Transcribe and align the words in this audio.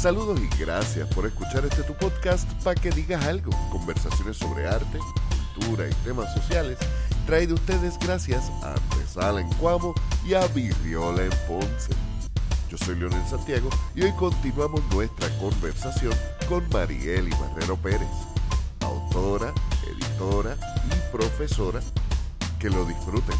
Saludos 0.00 0.40
y 0.40 0.48
gracias 0.58 1.06
por 1.14 1.26
escuchar 1.26 1.66
este 1.66 1.82
tu 1.82 1.92
podcast 1.92 2.50
para 2.62 2.74
que 2.74 2.88
digas 2.90 3.22
algo. 3.26 3.50
Conversaciones 3.70 4.38
sobre 4.38 4.66
arte, 4.66 4.98
cultura 5.54 5.86
y 5.86 5.92
temas 6.02 6.32
sociales. 6.32 6.78
Traído 7.26 7.54
ustedes 7.56 7.98
gracias 7.98 8.50
a 8.62 8.72
Antesala 8.72 9.42
en 9.42 9.52
Cuamo 9.58 9.92
y 10.26 10.32
a 10.32 10.46
Virriola 10.46 11.24
en 11.24 11.30
Ponce. 11.46 11.92
Yo 12.70 12.78
soy 12.78 12.94
Leonel 12.94 13.26
Santiago 13.28 13.68
y 13.94 14.04
hoy 14.04 14.12
continuamos 14.12 14.80
nuestra 14.90 15.28
conversación 15.38 16.14
con 16.48 16.66
Marieli 16.70 17.32
Barrero 17.32 17.76
Pérez, 17.76 18.08
autora, 18.80 19.52
editora 19.86 20.56
y 20.86 21.14
profesora. 21.14 21.80
Que 22.58 22.70
lo 22.70 22.86
disfruten. 22.86 23.36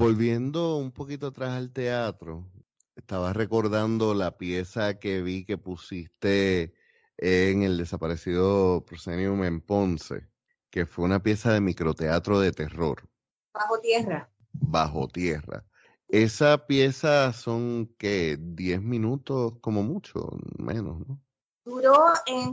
Volviendo 0.00 0.78
un 0.78 0.92
poquito 0.92 1.26
atrás 1.26 1.50
al 1.50 1.74
teatro, 1.74 2.50
estaba 2.96 3.34
recordando 3.34 4.14
la 4.14 4.38
pieza 4.38 4.98
que 4.98 5.20
vi 5.20 5.44
que 5.44 5.58
pusiste 5.58 6.72
en 7.18 7.64
el 7.64 7.76
desaparecido 7.76 8.82
Proscenium 8.86 9.44
en 9.44 9.60
Ponce, 9.60 10.26
que 10.70 10.86
fue 10.86 11.04
una 11.04 11.22
pieza 11.22 11.52
de 11.52 11.60
microteatro 11.60 12.40
de 12.40 12.50
terror. 12.50 13.06
Bajo 13.52 13.78
tierra. 13.80 14.30
Bajo 14.52 15.06
tierra. 15.06 15.66
Esa 16.08 16.66
pieza 16.66 17.34
son 17.34 17.94
que 17.98 18.38
10 18.40 18.80
minutos 18.80 19.58
como 19.60 19.82
mucho, 19.82 20.30
menos, 20.56 21.06
¿no? 21.06 21.20
Duró, 21.62 22.04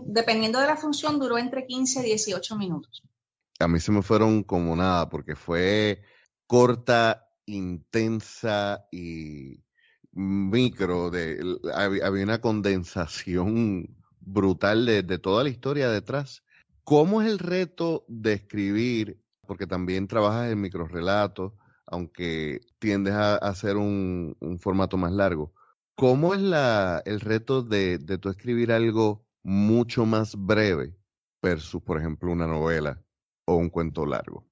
dependiendo 0.03 0.59
de 0.59 0.67
la 0.67 0.75
función, 0.75 1.17
duró 1.17 1.37
entre 1.37 1.65
15 1.65 2.01
y 2.01 2.03
18 2.07 2.57
minutos. 2.57 3.03
A 3.57 3.69
mí 3.69 3.79
se 3.79 3.93
me 3.93 4.01
fueron 4.01 4.43
como 4.43 4.75
nada, 4.75 5.07
porque 5.07 5.37
fue 5.37 6.03
corta, 6.45 7.23
intensa 7.47 8.85
y 8.91 9.63
micro. 10.11 11.09
De, 11.09 11.39
había 11.73 12.23
una 12.23 12.39
condensación 12.39 13.97
brutal 14.19 14.85
de, 14.85 15.01
de 15.01 15.17
toda 15.17 15.43
la 15.43 15.49
historia 15.49 15.89
detrás. 15.89 16.43
¿Cómo 16.83 17.21
es 17.21 17.29
el 17.29 17.39
reto 17.39 18.05
de 18.07 18.33
escribir? 18.33 19.19
Porque 19.47 19.65
también 19.65 20.07
trabajas 20.07 20.51
en 20.51 20.61
microrelatos, 20.61 21.53
aunque 21.85 22.61
tiendes 22.79 23.13
a, 23.13 23.37
hacer 23.37 23.77
un, 23.77 24.35
un 24.39 24.59
formato 24.59 24.97
más 24.97 25.11
largo. 25.11 25.53
¿Cómo 25.95 26.33
es 26.33 26.41
la, 26.41 27.01
el 27.05 27.19
reto 27.21 27.63
de, 27.63 27.97
de 27.97 28.17
tu 28.17 28.29
escribir 28.29 28.71
algo 28.71 29.25
mucho 29.43 30.05
más 30.05 30.35
breve 30.35 30.95
versus, 31.41 31.81
por 31.81 31.97
ejemplo, 31.97 32.31
una 32.31 32.45
novela 32.45 33.01
o 33.45 33.55
un 33.55 33.69
cuento 33.69 34.05
largo? 34.05 34.45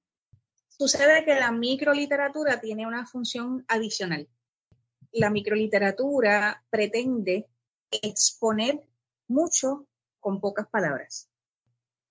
Sucede 0.78 1.24
que 1.24 1.36
la 1.36 1.54
microliteratura 1.54 2.60
tiene 2.60 2.86
una 2.86 3.06
función 3.06 3.64
adicional. 3.70 4.28
La 5.14 5.30
microliteratura 5.30 6.66
pretende 6.70 7.48
exponer 7.90 8.86
mucho 9.30 9.88
con 10.20 10.42
pocas 10.42 10.68
palabras. 10.68 11.30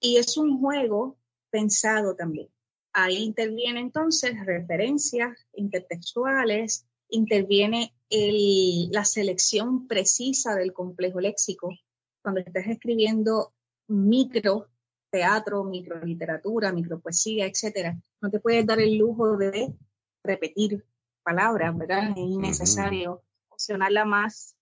Y 0.01 0.17
es 0.17 0.39
un 0.39 0.61
juego 0.61 1.19
pensado 1.51 2.17
también. 2.17 2.49
Ahí 2.95 3.19
interviene 3.19 3.81
entonces 3.81 4.33
referencias 4.47 5.47
intertextuales, 5.53 6.87
interviene 7.11 7.95
la 8.09 9.05
selección 9.05 9.87
precisa 9.87 10.55
del 10.55 10.73
complejo 10.73 11.21
léxico. 11.21 11.69
Cuando 12.23 12.41
estás 12.41 12.67
escribiendo 12.67 13.53
micro 13.89 14.71
teatro, 15.15 15.63
micro 15.63 16.05
literatura, 16.05 16.73
micro 16.73 16.99
poesía, 16.99 17.47
etcétera, 17.47 17.97
no 18.21 18.31
te 18.31 18.41
puedes 18.41 18.67
dar 18.67 18.81
el 18.81 18.99
lujo 18.99 19.37
de 19.37 19.73
repetir 20.25 20.85
palabras, 21.23 21.79
¿verdad? 21.79 22.11
Es 22.11 22.17
innecesario 22.17 23.23
opcionarla 23.49 24.05
más, 24.05 24.57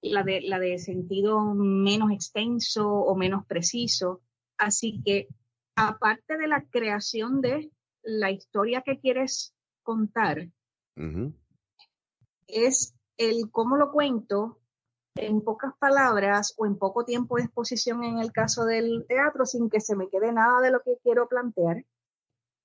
la 0.00 0.22
de, 0.22 0.40
la 0.40 0.58
de 0.58 0.78
sentido 0.78 1.42
menos 1.54 2.10
extenso 2.10 2.90
o 2.90 3.14
menos 3.16 3.44
preciso. 3.44 4.22
Así 4.56 5.02
que, 5.04 5.28
aparte 5.76 6.38
de 6.38 6.48
la 6.48 6.64
creación 6.70 7.42
de 7.42 7.70
la 8.02 8.30
historia 8.30 8.80
que 8.80 8.98
quieres 8.98 9.54
contar, 9.82 10.48
es 12.46 12.94
el 13.18 13.50
cómo 13.50 13.76
lo 13.76 13.92
cuento 13.92 14.57
en 15.26 15.40
pocas 15.40 15.72
palabras 15.78 16.54
o 16.56 16.66
en 16.66 16.76
poco 16.76 17.04
tiempo 17.04 17.36
de 17.36 17.44
exposición 17.44 18.04
en 18.04 18.18
el 18.18 18.32
caso 18.32 18.64
del 18.64 19.04
teatro 19.08 19.44
sin 19.46 19.68
que 19.68 19.80
se 19.80 19.96
me 19.96 20.08
quede 20.08 20.32
nada 20.32 20.60
de 20.60 20.70
lo 20.70 20.80
que 20.80 20.98
quiero 21.02 21.28
plantear, 21.28 21.84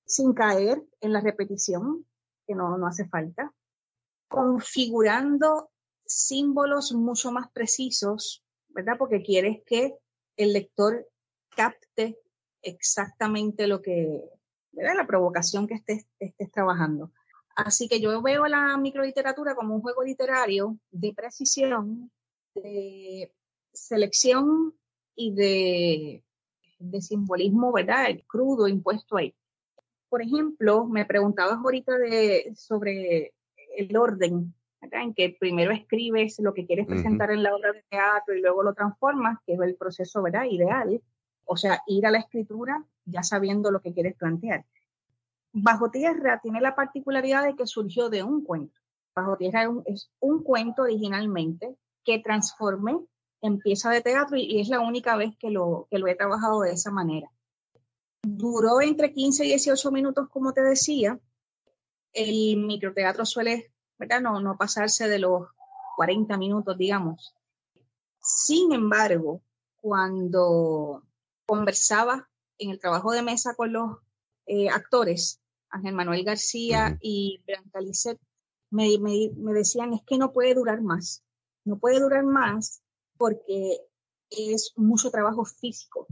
sin 0.06 0.34
caer 0.34 0.84
en 1.02 1.14
la 1.14 1.22
repetición, 1.22 2.06
que 2.46 2.56
no, 2.56 2.78
no 2.78 2.88
hace 2.88 3.08
falta, 3.08 3.54
configurando 4.28 5.72
símbolos 6.06 6.94
mucho 6.94 7.32
más 7.32 7.50
precisos, 7.52 8.44
¿verdad? 8.70 8.96
Porque 8.98 9.22
quieres 9.22 9.64
que 9.66 9.96
el 10.38 10.54
lector 10.54 11.08
capte 11.56 12.20
exactamente 12.62 13.68
lo 13.68 13.82
que, 13.82 14.30
¿verdad? 14.72 14.96
La 14.96 15.08
provocación 15.08 15.68
que 15.68 15.76
estés, 15.76 16.06
estés 16.20 16.52
trabajando. 16.52 17.12
Así 17.56 17.88
que 17.88 18.02
yo 18.02 18.22
veo 18.22 18.48
la 18.48 18.76
microliteratura 18.78 19.56
como 19.56 19.76
un 19.76 19.82
juego 19.82 20.04
literario 20.04 20.78
de 20.92 21.14
precisión, 21.14 22.12
de 22.56 23.32
selección 23.72 24.74
y 25.16 25.34
de, 25.34 26.24
de 26.80 27.02
simbolismo, 27.02 27.72
¿verdad? 27.72 28.10
El 28.10 28.24
crudo 28.26 28.68
impuesto 28.68 29.18
ahí. 29.18 29.34
Por 30.10 30.22
ejemplo, 30.22 30.86
me 30.86 31.06
preguntabas 31.06 31.58
ahorita 31.58 31.98
de, 31.98 32.54
sobre 32.56 33.34
el 33.76 33.96
orden, 33.98 34.54
¿verdad? 34.82 35.02
En 35.02 35.14
que 35.14 35.36
primero 35.40 35.72
escribes 35.72 36.40
lo 36.40 36.54
que 36.54 36.66
quieres 36.66 36.86
presentar 36.86 37.32
en 37.32 37.44
la 37.44 37.56
obra 37.56 37.72
de 37.72 37.84
teatro 37.90 38.36
y 38.36 38.42
luego 38.42 38.64
lo 38.64 38.74
transformas, 38.74 39.40
que 39.46 39.54
es 39.54 39.60
el 39.60 39.76
proceso, 39.76 40.22
¿verdad? 40.22 40.46
Ideal. 40.46 41.02
O 41.46 41.58
sea, 41.58 41.82
ir 41.88 42.06
a 42.06 42.12
la 42.12 42.20
escritura 42.20 42.86
ya 43.06 43.24
sabiendo 43.24 43.72
lo 43.72 43.82
que 43.82 43.94
quieres 43.94 44.16
plantear. 44.16 44.66
Bajo 45.52 45.92
Tierra 45.92 46.40
tiene 46.42 46.62
la 46.62 46.76
particularidad 46.76 47.44
de 47.44 47.56
que 47.56 47.68
surgió 47.68 48.10
de 48.10 48.24
un 48.24 48.44
cuento. 48.44 48.80
Bajo 49.16 49.38
Tierra 49.38 49.70
es 49.86 50.12
un, 50.20 50.44
cuento 50.44 50.84
originalmente 50.84 51.76
que 52.04 52.20
transformé 52.20 52.98
en 53.42 53.60
pieza 53.60 53.90
de 53.90 54.02
teatro 54.02 54.38
y, 54.38 54.62
es 54.62 54.70
la 54.70 54.80
única 54.80 55.16
vez 55.16 55.36
que 55.38 55.50
lo, 55.50 55.88
que 55.90 56.00
lo 56.00 56.08
he 56.08 56.16
trabajado 56.16 56.62
de 56.62 56.72
esa 56.72 56.92
manera. 56.92 57.30
Duró 58.22 58.82
entre 58.82 59.12
15 59.12 59.46
y 59.46 59.50
18 59.50 59.92
minutos, 59.92 60.30
como 60.30 60.54
te 60.54 60.62
decía. 60.62 61.20
El 62.14 62.58
microteatro 62.58 63.26
suele 63.26 63.74
¿verdad? 63.98 64.22
No, 64.22 64.40
no 64.40 64.58
pasarse 64.58 65.08
de 65.08 65.20
los 65.20 65.48
40 65.96 66.38
minutos, 66.38 66.78
digamos. 66.78 67.36
Sin 68.20 68.74
embargo, 68.74 69.42
cuando 69.82 71.04
conversaba 71.46 72.30
en 72.58 72.72
el 72.72 72.80
trabajo 72.80 73.12
de 73.12 73.22
mesa 73.22 73.56
con 73.56 73.74
los 73.74 73.98
eh, 74.46 74.70
actores, 74.70 75.40
Ángel 75.70 75.94
Manuel 75.94 76.24
García 76.24 76.98
y 77.02 77.42
Blanca 77.46 77.82
Lisset, 77.82 78.20
me, 78.70 78.98
me, 79.00 79.54
decían, 79.54 79.94
es 79.94 80.02
que 80.06 80.18
no 80.18 80.32
puede 80.32 80.56
durar 80.56 80.82
más, 80.82 81.24
no 81.66 81.80
puede 81.80 82.00
durar 82.00 82.24
más 82.24 82.82
porque 83.18 83.80
es 84.30 84.74
mucho 84.76 85.12
trabajo 85.12 85.46
físico, 85.46 86.08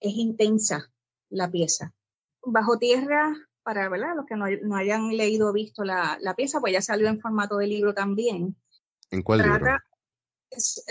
es 0.00 0.14
intensa 0.14 0.90
la 1.28 1.50
pieza. 1.50 1.94
Bajo 2.42 2.78
tierra, 2.78 3.34
para 3.62 3.88
¿verdad? 3.88 4.16
los 4.16 4.26
que 4.26 4.36
no, 4.36 4.76
hayan 4.76 5.16
leído 5.16 5.50
o 5.50 5.52
visto 5.52 5.84
la, 5.84 6.18
pieza, 6.36 6.60
pues 6.60 6.72
ya 6.72 6.82
salió 6.82 7.08
en 7.08 7.20
formato 7.20 7.58
de 7.58 7.66
libro 7.66 7.94
también. 7.94 8.56
¿En 9.10 9.22
cuál 9.22 9.42
libro? 9.42 9.76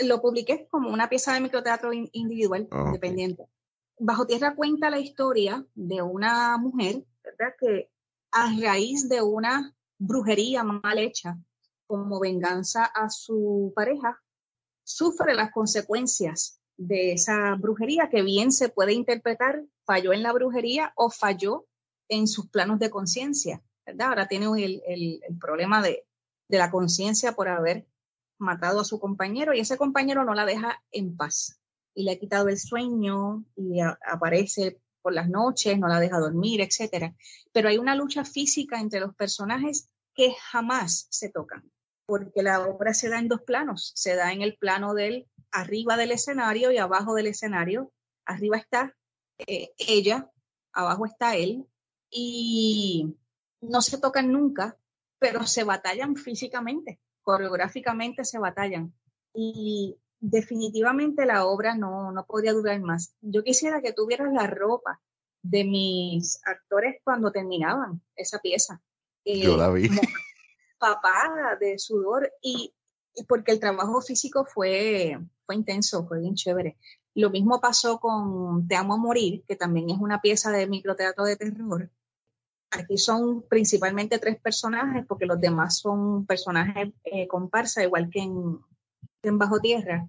lo 0.04 0.22
publiqué 0.22 0.66
como 0.70 0.88
una 0.88 1.10
pieza 1.10 1.34
de 1.34 1.40
microteatro 1.40 1.92
individual, 1.92 2.66
independiente. 2.86 3.44
Bajo 3.98 4.26
Tierra 4.26 4.54
cuenta 4.54 4.88
la 4.88 4.98
historia 4.98 5.66
de 5.74 6.00
una 6.00 6.56
mujer, 6.56 7.04
¿verdad? 7.22 7.54
Que 7.58 7.90
a 8.32 8.50
raíz 8.58 9.08
de 9.10 9.20
una 9.20 9.74
brujería 9.98 10.64
mal 10.64 10.98
hecha 10.98 11.36
como 11.90 12.20
venganza 12.20 12.84
a 12.84 13.10
su 13.10 13.72
pareja, 13.74 14.22
sufre 14.84 15.34
las 15.34 15.50
consecuencias 15.50 16.60
de 16.76 17.14
esa 17.14 17.56
brujería 17.56 18.08
que 18.08 18.22
bien 18.22 18.52
se 18.52 18.68
puede 18.68 18.92
interpretar 18.92 19.64
falló 19.84 20.12
en 20.12 20.22
la 20.22 20.32
brujería 20.32 20.92
o 20.94 21.10
falló 21.10 21.66
en 22.08 22.28
sus 22.28 22.48
planos 22.48 22.78
de 22.78 22.90
conciencia, 22.90 23.60
¿verdad? 23.84 24.10
Ahora 24.10 24.28
tiene 24.28 24.46
el, 24.64 24.80
el, 24.86 25.38
problema 25.40 25.82
de, 25.82 26.06
de 26.48 26.58
la 26.58 26.70
conciencia 26.70 27.32
por 27.32 27.48
haber 27.48 27.88
matado 28.38 28.78
a 28.78 28.84
su 28.84 29.00
compañero 29.00 29.52
y 29.52 29.58
ese 29.58 29.76
compañero 29.76 30.24
no 30.24 30.32
la 30.32 30.46
deja 30.46 30.84
en 30.92 31.16
paz 31.16 31.60
y 31.92 32.04
le 32.04 32.12
ha 32.12 32.18
quitado 32.20 32.46
el 32.48 32.58
sueño 32.58 33.44
y 33.56 33.80
aparece 33.80 34.80
por 35.02 35.12
las 35.12 35.28
noches, 35.28 35.76
no 35.76 35.88
la 35.88 35.98
deja 35.98 36.20
dormir, 36.20 36.60
etcétera. 36.60 37.16
Pero 37.50 37.68
hay 37.68 37.78
una 37.78 37.96
lucha 37.96 38.24
física 38.24 38.78
entre 38.78 39.00
los 39.00 39.12
personajes 39.16 39.88
que 40.14 40.34
jamás 40.50 41.06
se 41.10 41.30
tocan, 41.30 41.70
porque 42.10 42.42
la 42.42 42.66
obra 42.66 42.92
se 42.92 43.08
da 43.08 43.20
en 43.20 43.28
dos 43.28 43.42
planos, 43.42 43.92
se 43.94 44.16
da 44.16 44.32
en 44.32 44.42
el 44.42 44.56
plano 44.56 44.94
del 44.94 45.28
arriba 45.52 45.96
del 45.96 46.10
escenario 46.10 46.72
y 46.72 46.78
abajo 46.78 47.14
del 47.14 47.28
escenario. 47.28 47.92
Arriba 48.26 48.56
está 48.56 48.96
eh, 49.38 49.70
ella, 49.78 50.28
abajo 50.72 51.06
está 51.06 51.36
él, 51.36 51.68
y 52.10 53.16
no 53.60 53.80
se 53.80 53.98
tocan 53.98 54.32
nunca 54.32 54.76
pero 55.20 55.46
se 55.46 55.62
batallan 55.62 56.16
físicamente, 56.16 56.98
coreográficamente 57.22 58.24
se 58.24 58.40
batallan. 58.40 58.92
Y 59.34 59.96
definitivamente 60.18 61.26
la 61.26 61.44
obra 61.44 61.76
no, 61.76 62.10
no 62.10 62.24
podría 62.24 62.54
durar 62.54 62.80
más. 62.80 63.14
Yo 63.20 63.44
quisiera 63.44 63.82
que 63.82 63.92
tuvieras 63.92 64.32
la 64.32 64.48
ropa 64.48 65.00
de 65.42 65.64
mis 65.64 66.40
actores 66.44 66.96
cuando 67.04 67.30
terminaban 67.30 68.02
esa 68.16 68.38
pieza. 68.40 68.82
Yo 69.24 69.56
la 69.56 69.70
vi. 69.70 69.88
Papá 70.80 71.56
de 71.60 71.78
sudor 71.78 72.32
y, 72.42 72.74
y, 73.14 73.24
porque 73.24 73.52
el 73.52 73.60
trabajo 73.60 74.00
físico 74.00 74.44
fue, 74.44 75.16
fue 75.46 75.54
intenso, 75.54 76.06
fue 76.08 76.18
bien 76.20 76.34
chévere. 76.34 76.76
Lo 77.14 77.30
mismo 77.30 77.60
pasó 77.60 78.00
con 78.00 78.66
Te 78.66 78.74
amo 78.74 78.94
a 78.94 78.96
morir, 78.96 79.44
que 79.46 79.54
también 79.54 79.90
es 79.90 79.98
una 79.98 80.20
pieza 80.20 80.50
de 80.50 80.66
microteatro 80.66 81.24
de 81.24 81.36
terror. 81.36 81.90
Aquí 82.72 82.98
son 82.98 83.42
principalmente 83.42 84.18
tres 84.18 84.40
personajes, 84.40 85.06
porque 85.06 85.26
los 85.26 85.40
demás 85.40 85.78
son 85.78 86.26
personajes 86.26 86.92
eh, 87.04 87.28
comparsa, 87.28 87.84
igual 87.84 88.10
que 88.10 88.20
en, 88.20 88.58
en 89.22 89.38
Bajo 89.38 89.60
Tierra 89.60 90.08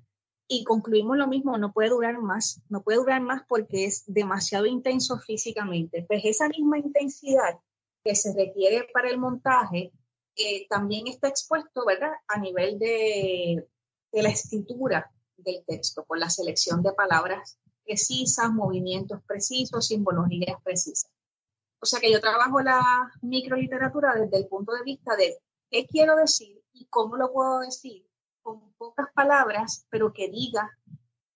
y 0.53 0.65
concluimos 0.65 1.15
lo 1.15 1.27
mismo, 1.27 1.57
no 1.57 1.71
puede 1.71 1.91
durar 1.91 2.19
más, 2.19 2.62
no 2.67 2.83
puede 2.83 2.97
durar 2.97 3.21
más 3.21 3.44
porque 3.47 3.85
es 3.85 4.03
demasiado 4.06 4.65
intenso 4.65 5.17
físicamente. 5.17 6.03
Pues 6.06 6.25
esa 6.25 6.50
misma 6.50 6.77
intensidad 6.77 7.57
que 8.03 8.15
se 8.15 8.33
requiere 8.33 8.85
para 8.94 9.09
el 9.09 9.17
montaje 9.17 9.94
eh, 10.36 10.68
también 10.69 11.07
está 11.07 11.28
expuesto, 11.28 11.86
¿verdad? 11.86 12.12
A 12.28 12.39
nivel 12.39 12.80
de, 12.80 13.68
de 14.12 14.24
la 14.24 14.30
escritura 14.30 15.12
del 15.38 15.63
texto, 15.66 16.04
por 16.06 16.19
la 16.19 16.30
selección 16.30 16.83
de 16.83 16.94
palabras 16.94 17.57
precisas, 17.83 18.51
movimientos 18.51 19.22
precisos, 19.25 19.88
simbologías 19.88 20.62
precisas. 20.63 21.12
O 21.80 21.86
sea 21.86 22.00
que 22.00 22.12
yo 22.12 22.22
trabajo 22.22 22.62
la 22.62 23.12
microliteratura 23.22 24.13
desde 24.13 24.38
el 24.38 24.48
punto 24.48 24.74
de 24.74 24.83
vista 24.83 25.16
de 25.16 25.38
qué 25.69 25.88
quiero 25.88 26.16
decir 26.16 26.62
y 26.74 26.86
cómo 26.86 27.18
lo 27.18 27.34
puedo 27.34 27.60
decir 27.62 28.06
con 28.44 28.74
pocas 28.74 29.07
palabras, 29.13 29.86
pero 29.89 30.13
que 30.13 30.30
diga 30.30 30.77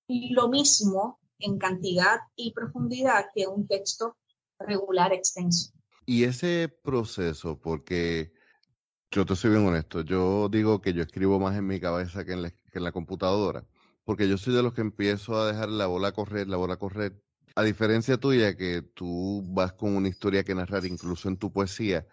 lo 0.07 0.47
mismo 0.49 1.19
en 1.39 1.57
cantidad 1.57 2.19
y 2.35 2.53
profundidad 2.53 3.25
que 3.33 3.47
un 3.47 3.67
texto 3.67 4.17
regular 4.59 5.13
extenso. 5.13 5.71
Y 6.05 6.23
ese 6.23 6.69
proceso, 6.83 7.59
porque 7.59 8.31
yo 9.15 9.25
te 9.25 9.33
soy 9.37 9.51
bien 9.51 9.65
honesto, 9.65 10.01
yo 10.01 10.49
digo 10.49 10.81
que 10.81 10.91
yo 10.91 11.01
escribo 11.01 11.39
más 11.39 11.55
en 11.57 11.65
mi 11.65 11.79
cabeza 11.79 12.25
que 12.25 12.33
en 12.33 12.83
la, 12.83 12.91
computadora, 12.91 13.63
porque 14.03 14.27
yo 14.27 14.37
soy 14.37 14.53
de 14.53 14.61
los 14.61 14.73
que 14.73 14.81
empiezo 14.81 15.37
a 15.37 15.47
dejar 15.47 15.69
la 15.69 15.87
bola 15.87 16.11
correr, 16.11 16.49
la 16.49 16.57
bola 16.57 16.75
correr. 16.75 17.23
A 17.55 17.63
diferencia 17.63 18.17
tuya, 18.17 18.57
que 18.57 18.81
tú 18.81 19.41
vas 19.47 19.71
con 19.71 19.95
una 19.95 20.09
historia 20.09 20.43
que 20.43 20.53
narrar 20.53 20.85
incluso 20.85 21.29
en 21.29 21.37
tu 21.37 21.49
poesía, 21.53 22.05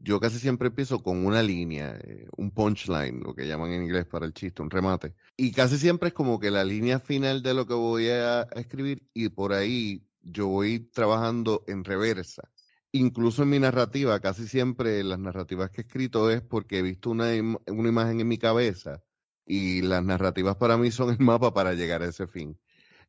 yo 0.00 0.18
casi 0.18 0.40
siempre 0.40 0.66
empiezo 0.66 1.00
con 1.00 1.24
una 1.24 1.44
línea, 1.44 1.96
eh, 2.02 2.26
un 2.36 2.50
punchline, 2.50 3.20
lo 3.20 3.36
que 3.36 3.46
llaman 3.46 3.70
en 3.72 3.84
inglés 3.84 4.06
para 4.06 4.26
el 4.26 4.34
chiste, 4.34 4.60
un 4.60 4.70
remate. 4.70 5.14
Y 5.36 5.52
casi 5.52 5.78
siempre 5.78 6.08
es 6.08 6.14
como 6.14 6.40
que 6.40 6.50
la 6.50 6.64
línea 6.64 6.98
final 6.98 7.40
de 7.40 7.54
lo 7.54 7.68
que 7.68 7.74
voy 7.74 8.08
a, 8.08 8.42
escribir 8.56 9.06
y 9.14 9.28
por 9.28 9.52
ahí 9.52 10.04
yo 10.22 10.48
voy 10.48 10.80
trabajando 10.80 11.62
en 11.68 11.84
reversa. 11.84 12.50
Incluso 12.92 13.42
en 13.42 13.50
mi 13.50 13.58
narrativa, 13.58 14.18
casi 14.20 14.48
siempre 14.48 15.04
las 15.04 15.18
narrativas 15.18 15.70
que 15.70 15.82
he 15.82 15.84
escrito 15.84 16.30
es 16.30 16.40
porque 16.40 16.78
he 16.78 16.82
visto 16.82 17.10
una, 17.10 17.26
una 17.66 17.88
imagen 17.88 18.20
en 18.20 18.28
mi 18.28 18.38
cabeza 18.38 19.02
y 19.44 19.82
las 19.82 20.02
narrativas 20.04 20.56
para 20.56 20.76
mí 20.76 20.90
son 20.90 21.10
el 21.10 21.18
mapa 21.18 21.52
para 21.52 21.74
llegar 21.74 22.02
a 22.02 22.06
ese 22.08 22.26
fin. 22.26 22.58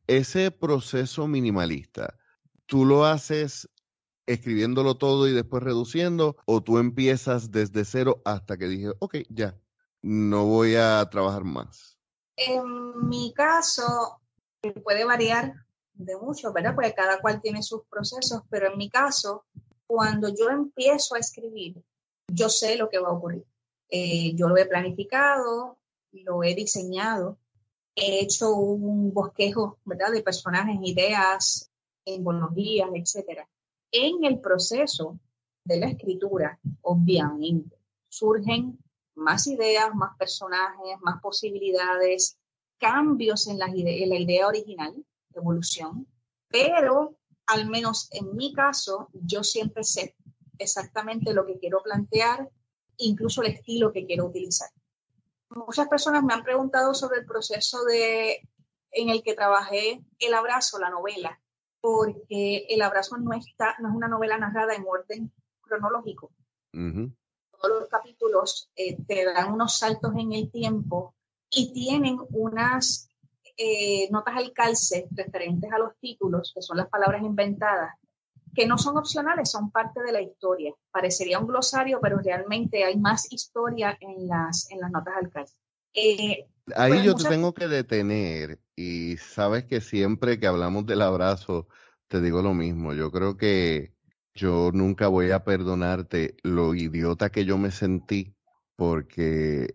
Ese 0.06 0.50
proceso 0.50 1.28
minimalista, 1.28 2.18
¿tú 2.66 2.84
lo 2.84 3.04
haces 3.04 3.68
escribiéndolo 4.26 4.96
todo 4.96 5.28
y 5.28 5.32
después 5.32 5.62
reduciendo, 5.62 6.36
o 6.46 6.62
tú 6.62 6.78
empiezas 6.78 7.50
desde 7.50 7.84
cero 7.84 8.22
hasta 8.24 8.56
que 8.56 8.68
dije, 8.68 8.92
ok, 8.98 9.16
ya, 9.28 9.58
no 10.02 10.44
voy 10.46 10.76
a 10.76 11.06
trabajar 11.10 11.44
más? 11.44 11.98
En 12.36 13.08
mi 13.08 13.32
caso, 13.34 14.20
puede 14.84 15.04
variar 15.04 15.54
de 15.94 16.16
mucho, 16.16 16.52
¿verdad? 16.52 16.74
Porque 16.74 16.94
cada 16.94 17.20
cual 17.20 17.40
tiene 17.42 17.62
sus 17.62 17.82
procesos, 17.90 18.42
pero 18.48 18.70
en 18.70 18.78
mi 18.78 18.88
caso, 18.88 19.44
cuando 19.90 20.28
yo 20.28 20.48
empiezo 20.50 21.16
a 21.16 21.18
escribir, 21.18 21.82
yo 22.28 22.48
sé 22.48 22.76
lo 22.76 22.88
que 22.88 23.00
va 23.00 23.08
a 23.08 23.12
ocurrir. 23.12 23.44
Eh, 23.88 24.36
yo 24.36 24.46
lo 24.48 24.56
he 24.56 24.64
planificado, 24.64 25.78
lo 26.12 26.44
he 26.44 26.54
diseñado, 26.54 27.38
he 27.96 28.20
hecho 28.20 28.54
un 28.54 29.12
bosquejo, 29.12 29.80
¿verdad? 29.84 30.12
De 30.12 30.22
personajes, 30.22 30.76
ideas, 30.84 31.72
días, 32.54 32.88
etcétera 32.94 33.48
en 33.92 34.24
el 34.24 34.40
proceso 34.40 35.18
de 35.64 35.80
la 35.80 35.88
escritura, 35.88 36.60
obviamente, 36.82 37.76
surgen 38.08 38.78
más 39.16 39.48
ideas, 39.48 39.92
más 39.96 40.16
personajes, 40.16 41.00
más 41.00 41.20
posibilidades, 41.20 42.38
cambios 42.78 43.48
en 43.48 43.58
la, 43.58 43.66
en 43.66 44.08
la 44.08 44.16
idea 44.16 44.46
original, 44.46 44.94
evolución, 45.34 46.06
pero 46.48 47.16
al 47.50 47.68
menos 47.68 48.08
en 48.12 48.34
mi 48.36 48.52
caso, 48.52 49.08
yo 49.12 49.42
siempre 49.42 49.84
sé 49.84 50.16
exactamente 50.58 51.32
lo 51.34 51.46
que 51.46 51.58
quiero 51.58 51.82
plantear, 51.82 52.48
incluso 52.96 53.42
el 53.42 53.52
estilo 53.52 53.92
que 53.92 54.06
quiero 54.06 54.26
utilizar. 54.26 54.70
Muchas 55.50 55.88
personas 55.88 56.22
me 56.22 56.32
han 56.32 56.44
preguntado 56.44 56.94
sobre 56.94 57.20
el 57.20 57.26
proceso 57.26 57.84
de, 57.84 58.48
en 58.92 59.08
el 59.08 59.22
que 59.22 59.34
trabajé 59.34 60.00
el 60.18 60.34
abrazo, 60.34 60.78
la 60.78 60.90
novela, 60.90 61.40
porque 61.80 62.66
El 62.68 62.82
abrazo 62.82 63.16
no, 63.16 63.32
está, 63.32 63.74
no 63.80 63.88
es 63.88 63.94
una 63.94 64.08
novela 64.08 64.38
narrada 64.38 64.74
en 64.74 64.84
orden 64.86 65.32
cronológico. 65.62 66.30
Todos 66.72 67.80
los 67.80 67.88
capítulos 67.88 68.70
eh, 68.76 69.02
te 69.04 69.24
dan 69.24 69.52
unos 69.52 69.78
saltos 69.78 70.12
en 70.16 70.32
el 70.32 70.50
tiempo 70.50 71.14
y 71.50 71.72
tienen 71.72 72.18
unas 72.30 73.09
eh, 73.62 74.08
notas 74.10 74.36
al 74.38 74.54
calce 74.54 75.06
referentes 75.10 75.70
a 75.70 75.78
los 75.78 75.92
títulos, 76.00 76.50
que 76.54 76.62
son 76.62 76.78
las 76.78 76.88
palabras 76.88 77.22
inventadas, 77.22 77.94
que 78.54 78.66
no 78.66 78.78
son 78.78 78.96
opcionales, 78.96 79.50
son 79.50 79.70
parte 79.70 80.02
de 80.02 80.12
la 80.12 80.22
historia. 80.22 80.72
Parecería 80.90 81.38
un 81.38 81.46
glosario, 81.46 81.98
pero 82.00 82.16
realmente 82.18 82.84
hay 82.84 82.96
más 82.96 83.30
historia 83.30 83.98
en 84.00 84.26
las, 84.26 84.70
en 84.70 84.80
las 84.80 84.90
notas 84.90 85.14
al 85.14 85.30
calce. 85.30 85.54
Eh, 85.92 86.46
Ahí 86.74 86.92
pues, 86.92 87.04
yo 87.04 87.14
te 87.14 87.24
tengo 87.28 87.52
que 87.52 87.68
detener 87.68 88.60
y 88.76 89.18
sabes 89.18 89.64
que 89.64 89.82
siempre 89.82 90.40
que 90.40 90.46
hablamos 90.46 90.86
del 90.86 91.02
abrazo, 91.02 91.68
te 92.08 92.22
digo 92.22 92.40
lo 92.40 92.54
mismo. 92.54 92.94
Yo 92.94 93.12
creo 93.12 93.36
que 93.36 93.92
yo 94.32 94.70
nunca 94.72 95.08
voy 95.08 95.32
a 95.32 95.44
perdonarte 95.44 96.36
lo 96.44 96.74
idiota 96.74 97.28
que 97.28 97.44
yo 97.44 97.58
me 97.58 97.72
sentí 97.72 98.34
porque 98.74 99.74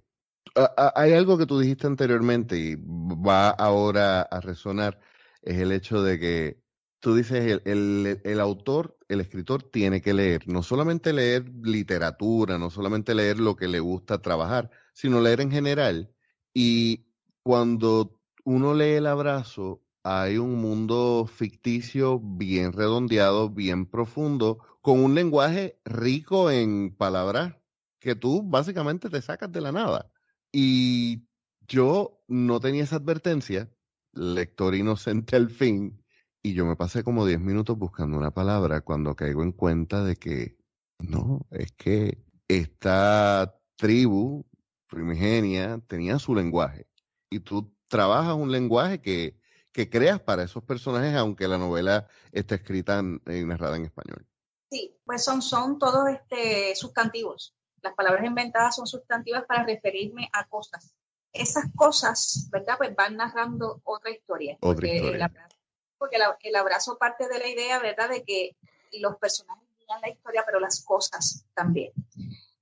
hay 0.56 1.14
algo 1.14 1.38
que 1.38 1.46
tú 1.46 1.60
dijiste 1.60 1.88
anteriormente 1.88 2.58
y 2.58 2.76
va 2.76 3.50
ahora 3.50 4.22
a 4.22 4.40
resonar, 4.40 5.00
es 5.42 5.58
el 5.58 5.72
hecho 5.72 6.02
de 6.02 6.20
que 6.20 6.62
tú 7.00 7.16
dices, 7.16 7.62
el, 7.66 8.22
el, 8.24 8.40
autor, 8.40 8.98
el 9.10 9.22
escritor 9.22 9.64
tiene 9.64 10.02
que 10.02 10.14
leer, 10.14 10.48
no 10.48 10.64
solamente 10.64 11.14
leer 11.14 11.48
literatura, 11.62 12.58
no 12.58 12.70
solamente 12.70 13.14
leer 13.14 13.40
lo 13.40 13.56
que 13.56 13.68
le 13.68 13.80
gusta 13.80 14.22
trabajar, 14.22 14.72
sino 14.94 15.22
leer 15.22 15.42
en 15.42 15.52
general. 15.52 16.12
Y 16.54 17.06
cuando 17.44 18.20
uno 18.44 18.74
lee 18.74 18.94
el 18.96 19.08
abrazo, 19.08 19.84
hay 20.04 20.38
un 20.38 20.56
mundo 20.56 21.28
ficticio 21.32 22.20
bien 22.20 22.74
redondeado, 22.74 23.50
bien 23.50 23.86
profundo, 23.86 24.60
con 24.82 25.04
un 25.04 25.16
lenguaje 25.16 25.80
rico 25.86 26.50
en 26.52 26.96
palabras 26.96 27.56
que 28.00 28.16
tú 28.16 28.42
básicamente 28.44 29.10
te 29.10 29.22
sacas 29.22 29.52
de 29.52 29.62
la 29.62 29.72
nada. 29.72 30.12
Y 30.58 31.28
yo 31.68 32.24
no 32.30 32.62
tenía 32.62 32.86
esa 32.86 32.96
advertencia, 32.96 33.70
lector 34.14 34.74
inocente 34.74 35.36
al 35.36 35.50
fin, 35.50 36.02
y 36.42 36.54
yo 36.54 36.66
me 36.66 36.78
pasé 36.78 37.04
como 37.04 37.26
10 37.26 37.42
minutos 37.42 37.78
buscando 37.78 38.18
una 38.18 38.32
palabra 38.32 38.80
cuando 38.80 39.18
caigo 39.18 39.44
en 39.44 39.52
cuenta 39.52 40.02
de 40.06 40.16
que 40.16 40.58
no, 41.00 41.46
es 41.52 41.74
que 41.74 42.24
esta 42.48 43.60
tribu 43.76 44.46
primigenia 44.88 45.82
tenía 45.88 46.20
su 46.20 46.34
lenguaje 46.34 46.88
y 47.30 47.42
tú 47.42 47.76
trabajas 47.90 48.36
un 48.36 48.50
lenguaje 48.50 49.02
que, 49.02 49.38
que 49.74 49.90
creas 49.90 50.22
para 50.22 50.44
esos 50.44 50.64
personajes, 50.64 51.16
aunque 51.16 51.50
la 51.50 51.58
novela 51.58 52.08
está 52.32 52.56
escrita 52.56 53.02
y 53.02 53.44
narrada 53.44 53.76
en 53.76 53.84
español. 53.84 54.26
Sí, 54.72 54.98
pues 55.04 55.22
son, 55.22 55.42
son 55.42 55.78
todos 55.80 56.08
este, 56.08 56.74
sustantivos. 56.78 57.58
Las 57.86 57.94
palabras 57.94 58.26
inventadas 58.26 58.76
son 58.76 58.88
sustantivas 58.88 59.46
para 59.46 59.64
referirme 59.64 60.28
a 60.34 60.48
cosas. 60.48 60.96
Esas 61.32 61.66
cosas, 61.76 62.50
¿verdad? 62.52 62.80
Pues 62.80 62.96
van 62.96 63.16
narrando 63.16 63.80
otra 63.84 64.10
historia. 64.10 64.58
Otra 64.60 64.74
porque 64.74 64.96
historia. 64.96 65.16
El 65.18 65.22
abrazo, 65.22 65.58
porque 66.00 66.18
el 66.50 66.56
abrazo 66.56 66.98
parte 66.98 67.28
de 67.28 67.38
la 67.38 67.48
idea, 67.48 67.78
¿verdad? 67.78 68.10
De 68.10 68.24
que 68.24 68.58
los 68.94 69.18
personajes 69.18 69.68
guían 69.78 70.02
la 70.02 70.10
historia, 70.10 70.42
pero 70.48 70.60
las 70.60 70.84
cosas 70.84 71.46
también. 71.54 71.94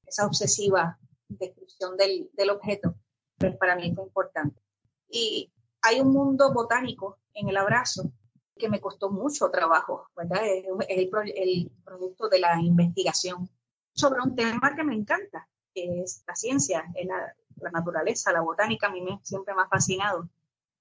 Esa 0.05 0.25
obsesiva 0.25 0.99
descripción 1.29 1.95
del, 1.95 2.29
del 2.33 2.49
objeto, 2.49 2.95
pues 3.37 3.55
para 3.55 3.77
mí 3.77 3.91
es 3.91 3.97
importante. 3.97 4.61
Y 5.07 5.53
hay 5.81 6.01
un 6.01 6.11
mundo 6.11 6.51
botánico 6.51 7.17
en 7.33 7.47
el 7.47 7.55
abrazo 7.55 8.11
que 8.57 8.67
me 8.67 8.81
costó 8.81 9.09
mucho 9.09 9.49
trabajo, 9.49 10.09
¿verdad? 10.17 10.45
Es 10.45 10.65
el, 10.89 11.09
el 11.33 11.71
producto 11.85 12.27
de 12.27 12.39
la 12.39 12.59
investigación 12.59 13.49
sobre 13.93 14.21
un 14.21 14.35
tema 14.35 14.75
que 14.75 14.83
me 14.83 14.95
encanta, 14.95 15.47
es 15.73 16.23
la 16.27 16.35
ciencia, 16.35 16.85
es 16.95 17.07
la, 17.07 17.71
naturaleza, 17.71 18.33
la 18.33 18.41
botánica, 18.41 18.87
a 18.87 18.91
mí 18.91 19.01
me, 19.01 19.19
siempre 19.23 19.55
me 19.55 19.61
ha 19.61 19.67
fascinado. 19.67 20.29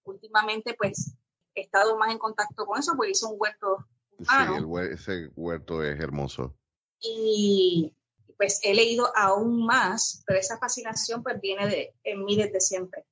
Últimamente, 0.05 0.75
pues, 0.75 1.15
he 1.55 1.61
estado 1.61 1.97
más 1.97 2.11
en 2.11 2.19
contacto 2.19 2.67
con 2.67 2.79
eso, 2.79 2.95
porque 2.97 3.13
hice 3.13 3.27
un 3.27 3.37
huerto 3.39 3.87
Sí, 4.19 4.35
ese 4.91 5.31
huerto 5.37 5.83
es 5.83 5.99
hermoso. 5.99 6.55
Y 7.01 7.95
pues 8.37 8.61
he 8.63 8.75
leído 8.75 9.11
aún 9.17 9.65
más, 9.65 10.23
pero 10.27 10.39
esa 10.39 10.59
fascinación 10.59 11.23
pues 11.23 11.41
viene 11.41 11.67
de, 11.69 11.95
en 12.05 12.25
mí 12.25 12.37
desde 12.37 12.61
siempre. 12.61 13.05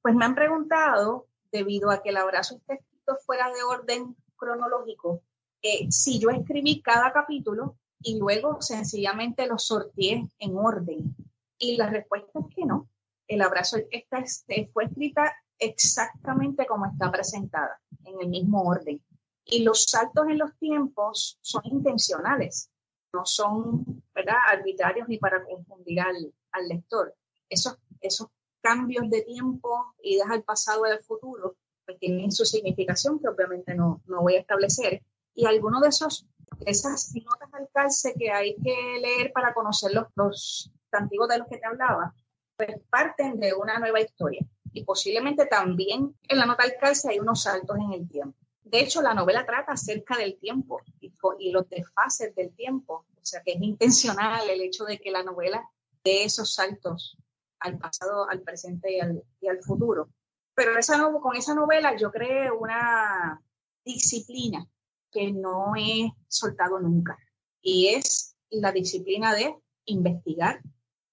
Pues 0.00 0.14
me 0.14 0.24
han 0.24 0.34
preguntado, 0.34 1.26
debido 1.50 1.90
a 1.90 2.02
que 2.02 2.10
el 2.10 2.16
abrazo 2.16 2.56
está 2.56 2.74
escrito 2.74 3.16
fuera 3.24 3.48
de 3.48 3.62
orden 3.62 4.16
cronológico, 4.36 5.22
eh, 5.62 5.90
si 5.90 6.18
yo 6.18 6.30
escribí 6.30 6.82
cada 6.82 7.12
capítulo 7.12 7.76
y 8.02 8.18
luego 8.18 8.60
sencillamente 8.60 9.46
lo 9.46 9.58
sorteé 9.58 10.26
en 10.38 10.56
orden. 10.56 11.14
Y 11.58 11.76
la 11.76 11.88
respuesta 11.88 12.40
es 12.40 12.54
que 12.54 12.64
no. 12.64 12.88
El 13.28 13.42
abrazo 13.42 13.78
está, 13.90 14.18
este, 14.18 14.70
fue 14.72 14.84
escrita 14.84 15.32
exactamente 15.58 16.66
como 16.66 16.86
está 16.86 17.10
presentada, 17.10 17.80
en 18.04 18.20
el 18.20 18.28
mismo 18.28 18.62
orden. 18.62 19.00
Y 19.44 19.62
los 19.62 19.84
saltos 19.84 20.26
en 20.28 20.38
los 20.38 20.56
tiempos 20.58 21.38
son 21.40 21.62
intencionales, 21.64 22.70
no 23.12 23.24
son 23.24 24.02
¿verdad? 24.14 24.36
arbitrarios 24.48 25.08
ni 25.08 25.18
para 25.18 25.44
confundir 25.44 26.00
al, 26.00 26.32
al 26.52 26.68
lector. 26.68 27.14
Esos, 27.48 27.78
esos 28.00 28.28
cambios 28.60 29.08
de 29.10 29.22
tiempo, 29.22 29.94
idas 30.02 30.30
al 30.30 30.42
pasado 30.42 30.86
y 30.86 30.90
al 30.90 31.02
futuro, 31.02 31.56
pues 31.84 31.98
tienen 31.98 32.30
su 32.30 32.44
significación 32.44 33.18
que 33.18 33.28
obviamente 33.28 33.74
no, 33.74 34.02
no 34.06 34.22
voy 34.22 34.36
a 34.36 34.40
establecer. 34.40 35.02
Y 35.34 35.46
algunos 35.46 35.80
de 35.82 35.88
esos, 35.88 36.26
esas 36.66 37.12
notas 37.14 37.48
al 37.52 37.68
calce 37.72 38.14
que 38.18 38.30
hay 38.30 38.56
que 38.56 38.98
leer 39.00 39.32
para 39.32 39.54
conocer 39.54 39.92
los, 39.92 40.06
los 40.14 40.72
antiguos 40.92 41.28
de 41.28 41.38
los 41.38 41.48
que 41.48 41.58
te 41.58 41.66
hablaba, 41.66 42.14
pues 42.56 42.70
parten 42.90 43.38
de 43.40 43.54
una 43.54 43.78
nueva 43.78 44.00
historia. 44.00 44.44
Y 44.72 44.84
posiblemente 44.84 45.46
también 45.46 46.16
en 46.28 46.38
la 46.38 46.46
nota 46.46 46.64
al 46.64 46.76
calce 46.80 47.10
hay 47.10 47.18
unos 47.18 47.42
saltos 47.42 47.76
en 47.76 47.92
el 47.92 48.08
tiempo. 48.08 48.36
De 48.64 48.80
hecho, 48.80 49.02
la 49.02 49.12
novela 49.12 49.44
trata 49.44 49.72
acerca 49.72 50.16
del 50.16 50.38
tiempo 50.38 50.80
y, 51.00 51.50
los 51.50 51.68
desfases 51.68 52.34
del 52.34 52.54
tiempo. 52.54 53.04
O 53.20 53.24
sea, 53.24 53.42
que 53.42 53.52
es 53.52 53.60
intencional 53.60 54.48
el 54.48 54.62
hecho 54.62 54.84
de 54.84 54.98
que 54.98 55.10
la 55.10 55.22
novela 55.22 55.68
dé 56.02 56.24
esos 56.24 56.54
saltos 56.54 57.18
al 57.60 57.78
pasado, 57.78 58.28
al 58.28 58.40
presente 58.40 58.96
y 59.40 59.46
al, 59.46 59.62
futuro. 59.62 60.08
Pero 60.54 60.78
esa, 60.78 60.98
con 61.20 61.36
esa 61.36 61.54
novela 61.54 61.96
yo 61.96 62.10
creé 62.10 62.50
una 62.50 63.42
disciplina 63.84 64.66
que 65.12 65.30
no 65.30 65.74
he 65.76 66.12
soltado 66.28 66.80
nunca. 66.80 67.18
Y 67.60 67.88
es 67.88 68.36
la 68.50 68.72
disciplina 68.72 69.34
de 69.34 69.54
investigar, 69.84 70.60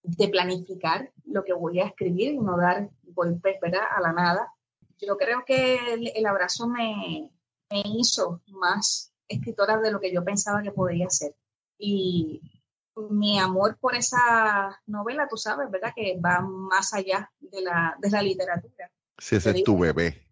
de 0.01 0.27
planificar 0.29 1.11
lo 1.25 1.43
que 1.43 1.53
voy 1.53 1.79
a 1.79 1.85
escribir 1.85 2.33
y 2.33 2.39
no 2.39 2.57
dar 2.57 2.89
golpes 3.03 3.57
a 3.63 4.01
la 4.01 4.13
nada. 4.13 4.53
Yo 4.97 5.17
creo 5.17 5.43
que 5.45 5.77
el 6.15 6.25
abrazo 6.25 6.67
me, 6.67 7.31
me 7.69 7.83
hizo 7.85 8.41
más 8.47 9.13
escritora 9.27 9.77
de 9.77 9.91
lo 9.91 9.99
que 9.99 10.13
yo 10.13 10.23
pensaba 10.23 10.63
que 10.63 10.71
podría 10.71 11.09
ser. 11.09 11.35
Y 11.77 12.41
mi 13.09 13.39
amor 13.39 13.77
por 13.79 13.95
esa 13.95 14.81
novela, 14.87 15.27
tú 15.29 15.37
sabes, 15.37 15.69
¿verdad? 15.71 15.93
Que 15.95 16.19
va 16.19 16.41
más 16.41 16.93
allá 16.93 17.31
de 17.39 17.61
la, 17.61 17.95
de 17.99 18.09
la 18.09 18.21
literatura. 18.21 18.91
Sí, 19.17 19.35
ese 19.37 19.51
es 19.51 19.63
tu 19.63 19.77
bebé. 19.77 20.25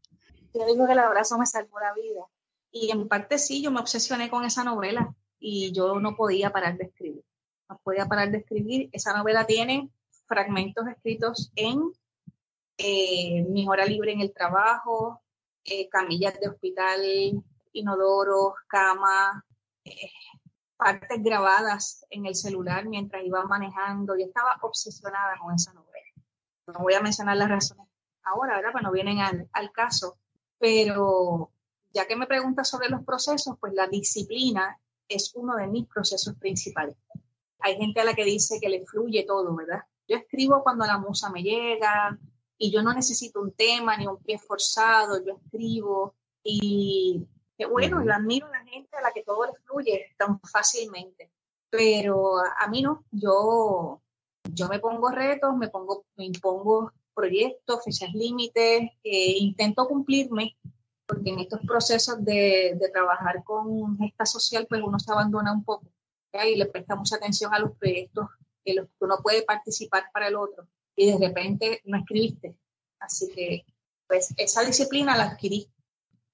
Yo 0.54 0.66
digo 0.66 0.86
que 0.86 0.94
el 0.94 1.00
abrazo 1.00 1.38
me 1.38 1.46
salvó 1.46 1.80
la 1.80 1.94
vida. 1.94 2.26
Y 2.72 2.92
en 2.92 3.08
parte 3.08 3.38
sí, 3.38 3.62
yo 3.62 3.72
me 3.72 3.80
obsesioné 3.80 4.30
con 4.30 4.44
esa 4.44 4.64
novela 4.64 5.14
y 5.40 5.72
yo 5.72 6.00
no 6.00 6.16
podía 6.16 6.52
parar 6.52 6.78
de 6.78 6.86
escribir. 6.86 7.24
No 7.70 7.80
podía 7.84 8.06
parar 8.06 8.32
de 8.32 8.40
escribir. 8.40 8.90
Esa 8.92 9.18
novela 9.18 9.46
tiene 9.46 9.90
fragmentos 10.28 10.88
escritos 10.88 11.52
en 11.56 11.92
eh, 12.78 13.44
mi 13.50 13.68
hora 13.68 13.86
libre 13.86 14.12
en 14.12 14.22
el 14.22 14.34
trabajo, 14.34 15.22
eh, 15.64 15.90
camillas 15.90 16.40
de 16.40 16.50
hospital, 16.50 17.02
inodoros, 17.74 18.54
cama, 18.68 19.44
eh, 19.84 20.12
partes 20.76 21.24
grabadas 21.24 22.06
en 22.10 22.26
el 22.26 22.36
celular 22.36 22.86
mientras 22.86 23.24
iba 23.26 23.44
manejando. 23.46 24.16
Yo 24.18 24.26
estaba 24.26 24.58
obsesionada 24.62 25.38
con 25.40 25.56
esa 25.56 25.74
novela. 25.74 26.08
No 26.68 26.80
voy 26.80 26.94
a 26.94 27.02
mencionar 27.02 27.38
las 27.38 27.50
razones 27.50 27.88
ahora, 28.24 28.58
¿verdad? 28.58 28.72
Pues 28.74 28.84
no 28.84 28.92
vienen 28.92 29.20
al, 29.20 29.50
al 29.54 29.72
caso. 29.72 30.18
Pero 30.60 31.52
ya 31.98 32.06
que 32.06 32.16
me 32.16 32.28
preguntas 32.28 32.70
sobre 32.70 32.90
los 32.90 33.04
procesos, 33.04 33.56
pues 33.60 33.74
la 33.74 33.88
disciplina 33.88 34.80
es 35.10 35.34
uno 35.34 35.56
de 35.56 35.66
mis 35.66 35.88
procesos 35.88 36.36
principales. 36.36 36.96
Hay 37.60 37.76
gente 37.76 38.02
a 38.02 38.04
la 38.04 38.14
que 38.14 38.24
dice 38.24 38.60
que 38.62 38.70
le 38.70 38.86
fluye 38.86 39.24
todo, 39.24 39.56
¿verdad? 39.56 39.82
Yo 40.08 40.16
escribo 40.16 40.62
cuando 40.62 40.86
la 40.86 41.00
musa 41.00 41.32
me 41.32 41.42
llega, 41.42 42.16
y 42.56 42.72
yo 42.72 42.84
no 42.84 42.94
necesito 42.94 43.42
un 43.42 43.52
tema 43.54 43.98
ni 43.98 44.06
un 44.06 44.18
pie 44.18 44.38
forzado, 44.38 45.26
yo 45.26 45.40
escribo 45.44 46.14
y 46.44 47.26
que 47.58 47.66
bueno, 47.66 48.04
la 48.04 48.18
admiro 48.18 48.46
a 48.46 48.52
la 48.52 48.66
gente 48.66 48.96
a 48.96 49.02
la 49.02 49.12
que 49.12 49.24
todo 49.24 49.48
le 49.48 49.54
fluye 49.66 50.14
tan 50.20 50.40
fácilmente, 50.42 51.32
pero 51.72 52.38
a, 52.38 52.68
mí 52.68 52.84
no, 52.84 53.06
yo, 53.10 54.04
yo 54.54 54.68
me 54.68 54.78
pongo 54.78 55.10
retos, 55.10 55.58
me, 55.58 55.70
pongo, 55.70 56.06
me 56.16 56.26
impongo 56.26 56.92
proyectos, 57.16 57.84
fechas 57.84 58.14
límites, 58.14 58.92
eh, 59.04 59.38
intento 59.40 59.88
cumplirme, 59.88 60.56
porque 61.08 61.30
en 61.30 61.40
estos 61.40 61.62
procesos 61.62 62.24
de, 62.24 62.78
de, 62.80 62.90
trabajar 62.90 63.44
con 63.44 63.98
esta 64.04 64.26
social, 64.26 64.68
pues 64.68 64.82
uno 64.84 65.00
se 65.00 65.12
abandona 65.12 65.54
un 65.54 65.64
poco 65.64 65.88
y 66.46 66.56
le 66.56 66.66
presta 66.68 66.96
mucha 66.96 67.16
atención 67.16 67.54
a 67.54 67.60
los 67.60 67.76
proyectos 67.78 68.28
que 68.64 68.74
los, 68.74 68.88
uno 69.00 69.18
puede 69.24 69.44
participar 69.44 70.06
para 70.14 70.28
el 70.28 70.36
otro 70.36 70.68
y 70.96 71.12
de 71.12 71.28
repente 71.28 71.82
no 71.86 71.98
escribiste. 71.98 72.56
Así 73.00 73.30
que, 73.34 73.66
pues, 74.08 74.34
esa 74.38 74.64
disciplina 74.64 75.16
la 75.16 75.32
adquirí 75.32 75.72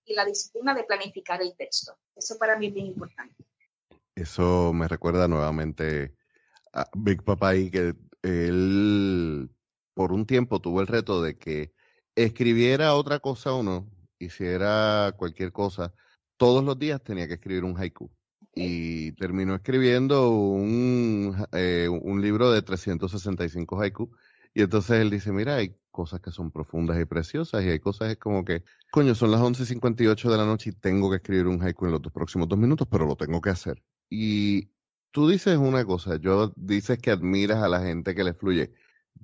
y 0.06 0.14
la 0.14 0.26
disciplina 0.26 0.74
de 0.74 0.84
planificar 0.84 1.42
el 1.42 1.56
texto. 1.56 1.98
Eso 2.16 2.38
para 2.38 2.58
mí 2.58 2.68
es 2.68 2.74
bien 2.74 2.88
importante. 2.88 3.36
Eso 4.16 4.74
me 4.74 4.88
recuerda 4.88 5.28
nuevamente 5.28 6.16
a 6.72 6.88
Big 6.96 7.24
Papay, 7.24 7.70
que 7.70 7.94
él 8.22 9.50
por 9.94 10.12
un 10.12 10.26
tiempo 10.26 10.60
tuvo 10.60 10.82
el 10.82 10.88
reto 10.88 11.22
de 11.22 11.38
que 11.38 11.74
escribiera 12.16 12.96
otra 12.96 13.20
cosa 13.20 13.54
o 13.54 13.64
no, 13.64 13.90
hiciera 14.26 15.14
cualquier 15.18 15.52
cosa, 15.52 15.94
todos 16.38 16.64
los 16.64 16.78
días 16.78 17.04
tenía 17.04 17.28
que 17.28 17.36
escribir 17.36 17.64
un 17.64 17.78
haiku. 17.78 18.12
Y 18.56 19.14
terminó 19.14 19.56
escribiendo 19.56 20.30
un, 20.30 21.36
eh, 21.54 21.88
un 21.90 22.22
libro 22.22 22.52
de 22.52 22.62
365 22.62 23.82
haiku 23.82 24.12
y 24.54 24.62
entonces 24.62 25.02
él 25.02 25.10
dice, 25.10 25.32
mira, 25.32 25.56
hay 25.56 25.76
cosas 25.90 26.22
que 26.22 26.32
son 26.32 26.52
profundas 26.52 27.00
y 27.00 27.06
preciosas 27.06 27.64
y 27.64 27.70
hay 27.70 27.80
cosas 27.80 28.16
como 28.18 28.46
que, 28.46 28.64
coño, 28.92 29.16
son 29.16 29.32
las 29.32 29.42
11.58 29.42 30.30
de 30.30 30.38
la 30.38 30.46
noche 30.46 30.70
y 30.70 30.74
tengo 30.74 31.10
que 31.10 31.18
escribir 31.18 31.48
un 31.48 31.62
haiku 31.62 31.86
en 31.86 31.92
los 31.94 32.02
dos 32.02 32.14
próximos 32.14 32.48
dos 32.48 32.60
minutos, 32.60 32.88
pero 32.90 33.06
lo 33.06 33.16
tengo 33.16 33.42
que 33.42 33.50
hacer. 33.50 33.82
Y 34.10 34.70
tú 35.12 35.28
dices 35.28 35.58
una 35.58 35.86
cosa, 35.86 36.18
yo 36.18 36.54
dices 36.56 37.00
que 37.00 37.12
admiras 37.12 37.64
a 37.64 37.68
la 37.68 37.82
gente 37.82 38.14
que 38.14 38.24
le 38.24 38.34
fluye. 38.34 38.74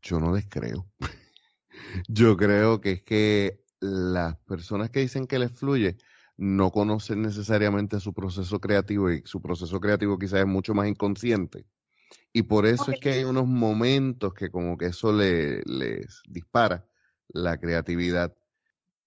Yo 0.01 0.19
no 0.19 0.33
les 0.33 0.47
creo. 0.47 0.87
yo 2.07 2.37
creo 2.37 2.81
que 2.81 2.91
es 2.93 3.03
que 3.03 3.58
las 3.79 4.37
personas 4.39 4.89
que 4.89 5.01
dicen 5.01 5.27
que 5.27 5.39
les 5.39 5.51
fluye 5.51 5.97
no 6.37 6.71
conocen 6.71 7.21
necesariamente 7.21 7.99
su 7.99 8.13
proceso 8.13 8.59
creativo 8.59 9.11
y 9.11 9.21
su 9.25 9.41
proceso 9.41 9.79
creativo 9.79 10.17
quizás 10.17 10.41
es 10.41 10.47
mucho 10.47 10.73
más 10.73 10.87
inconsciente 10.87 11.65
y 12.31 12.43
por 12.43 12.65
eso 12.65 12.91
es 12.91 12.99
que 12.99 13.11
hay 13.11 13.23
unos 13.23 13.47
momentos 13.47 14.33
que 14.33 14.49
como 14.49 14.77
que 14.77 14.87
eso 14.87 15.11
le, 15.11 15.61
les 15.63 16.21
dispara 16.27 16.85
la 17.29 17.57
creatividad 17.57 18.35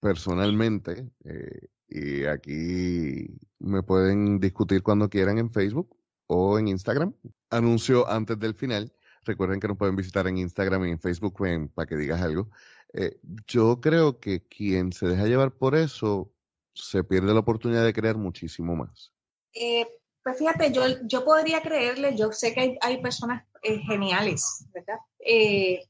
personalmente. 0.01 1.09
Eh, 1.25 1.69
y 1.89 2.25
aquí 2.25 3.29
me 3.59 3.83
pueden 3.83 4.41
discutir 4.41 4.83
cuando 4.83 5.09
quieran 5.09 5.39
en 5.39 5.53
Facebook 5.53 5.97
o 6.27 6.59
en 6.59 6.69
Instagram. 6.69 7.15
Anuncio 7.51 8.09
antes 8.09 8.39
del 8.39 8.55
final. 8.55 8.93
Recuerden 9.25 9.61
que 9.61 9.69
nos 9.69 9.77
pueden 9.77 9.95
visitar 9.95 10.27
en 10.27 10.39
Instagram 10.39 10.87
y 10.87 10.91
en 10.91 10.99
Facebook 10.99 11.39
para 11.75 11.87
que 11.87 11.97
digas 11.97 12.21
algo. 12.23 12.51
Eh, 12.95 13.19
yo 13.47 13.81
creo 13.81 14.21
que 14.21 14.47
quien 14.47 14.93
se 14.93 15.07
deja 15.07 15.27
llevar 15.27 15.53
por 15.53 15.75
eso 15.75 16.33
se 16.75 17.05
pierde 17.05 17.33
la 17.33 17.41
oportunidad 17.41 17.85
de 17.85 17.93
crear 17.93 18.17
muchísimo 18.17 18.77
más. 18.77 19.13
Eh, 19.55 19.87
pues 20.23 20.39
fíjate, 20.39 20.73
yo, 20.73 20.83
yo 21.05 21.25
podría 21.25 21.61
creerle, 21.63 22.17
yo 22.17 22.33
sé 22.33 22.55
que 22.55 22.79
hay, 22.81 23.03
personas 23.03 23.45
eh, 23.63 23.79
geniales, 23.79 24.67
¿verdad? 24.73 24.99
Eh, 25.19 25.85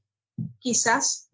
quizás 0.59 1.28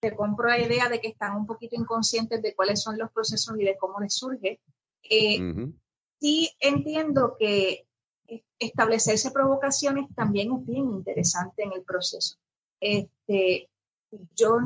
te 0.00 0.16
compro 0.16 0.48
la 0.48 0.58
idea 0.58 0.88
de 0.88 1.00
que 1.00 1.08
están 1.08 1.36
un 1.36 1.46
poquito 1.46 1.76
inconscientes 1.76 2.42
de 2.42 2.54
cuáles 2.54 2.82
son 2.82 2.98
los 2.98 3.10
procesos 3.12 3.54
y 3.58 3.64
de 3.64 3.76
cómo 3.78 4.00
les 4.00 4.14
surge. 4.14 4.60
Eh, 5.02 5.38
sí 6.20 6.50
entiendo 6.58 7.36
que 7.38 7.86
establecerse 8.58 9.30
provocaciones 9.30 10.06
también 10.14 10.52
es 10.52 10.66
bien 10.66 10.90
interesante 10.90 11.62
en 11.62 11.72
el 11.72 11.82
proceso. 11.82 12.36
Este, 12.80 13.69
yo, 14.36 14.58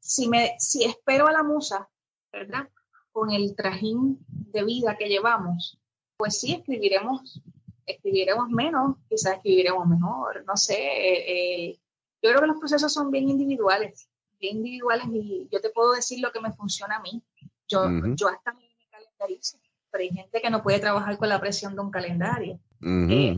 si, 0.00 0.28
me, 0.28 0.56
si 0.58 0.84
espero 0.84 1.26
a 1.26 1.32
la 1.32 1.42
musa, 1.42 1.88
¿verdad? 2.32 2.68
Con 3.12 3.30
el 3.30 3.54
trajín 3.54 4.18
de 4.28 4.64
vida 4.64 4.96
que 4.96 5.08
llevamos, 5.08 5.78
pues 6.16 6.40
sí, 6.40 6.52
escribiremos 6.52 7.42
escribiremos 7.88 8.48
menos, 8.50 8.96
quizás 9.08 9.36
escribiremos 9.36 9.86
mejor, 9.88 10.44
no 10.46 10.56
sé. 10.56 10.76
Eh, 10.78 11.78
yo 12.22 12.30
creo 12.30 12.40
que 12.40 12.46
los 12.46 12.58
procesos 12.58 12.92
son 12.92 13.10
bien 13.10 13.28
individuales, 13.28 14.08
bien 14.38 14.58
individuales 14.58 15.06
y 15.10 15.48
yo 15.50 15.60
te 15.60 15.70
puedo 15.70 15.92
decir 15.92 16.20
lo 16.20 16.30
que 16.30 16.40
me 16.40 16.52
funciona 16.52 16.96
a 16.96 17.00
mí. 17.00 17.22
Yo, 17.66 17.86
yo 18.14 18.28
hasta 18.28 18.52
me 18.54 18.68
calendarizo, 18.90 19.58
pero 19.90 20.02
hay 20.02 20.10
gente 20.10 20.40
que 20.40 20.50
no 20.50 20.62
puede 20.62 20.80
trabajar 20.80 21.18
con 21.18 21.28
la 21.28 21.40
presión 21.40 21.74
de 21.74 21.80
un 21.80 21.90
calendario. 21.90 22.58
Eh, 22.82 23.34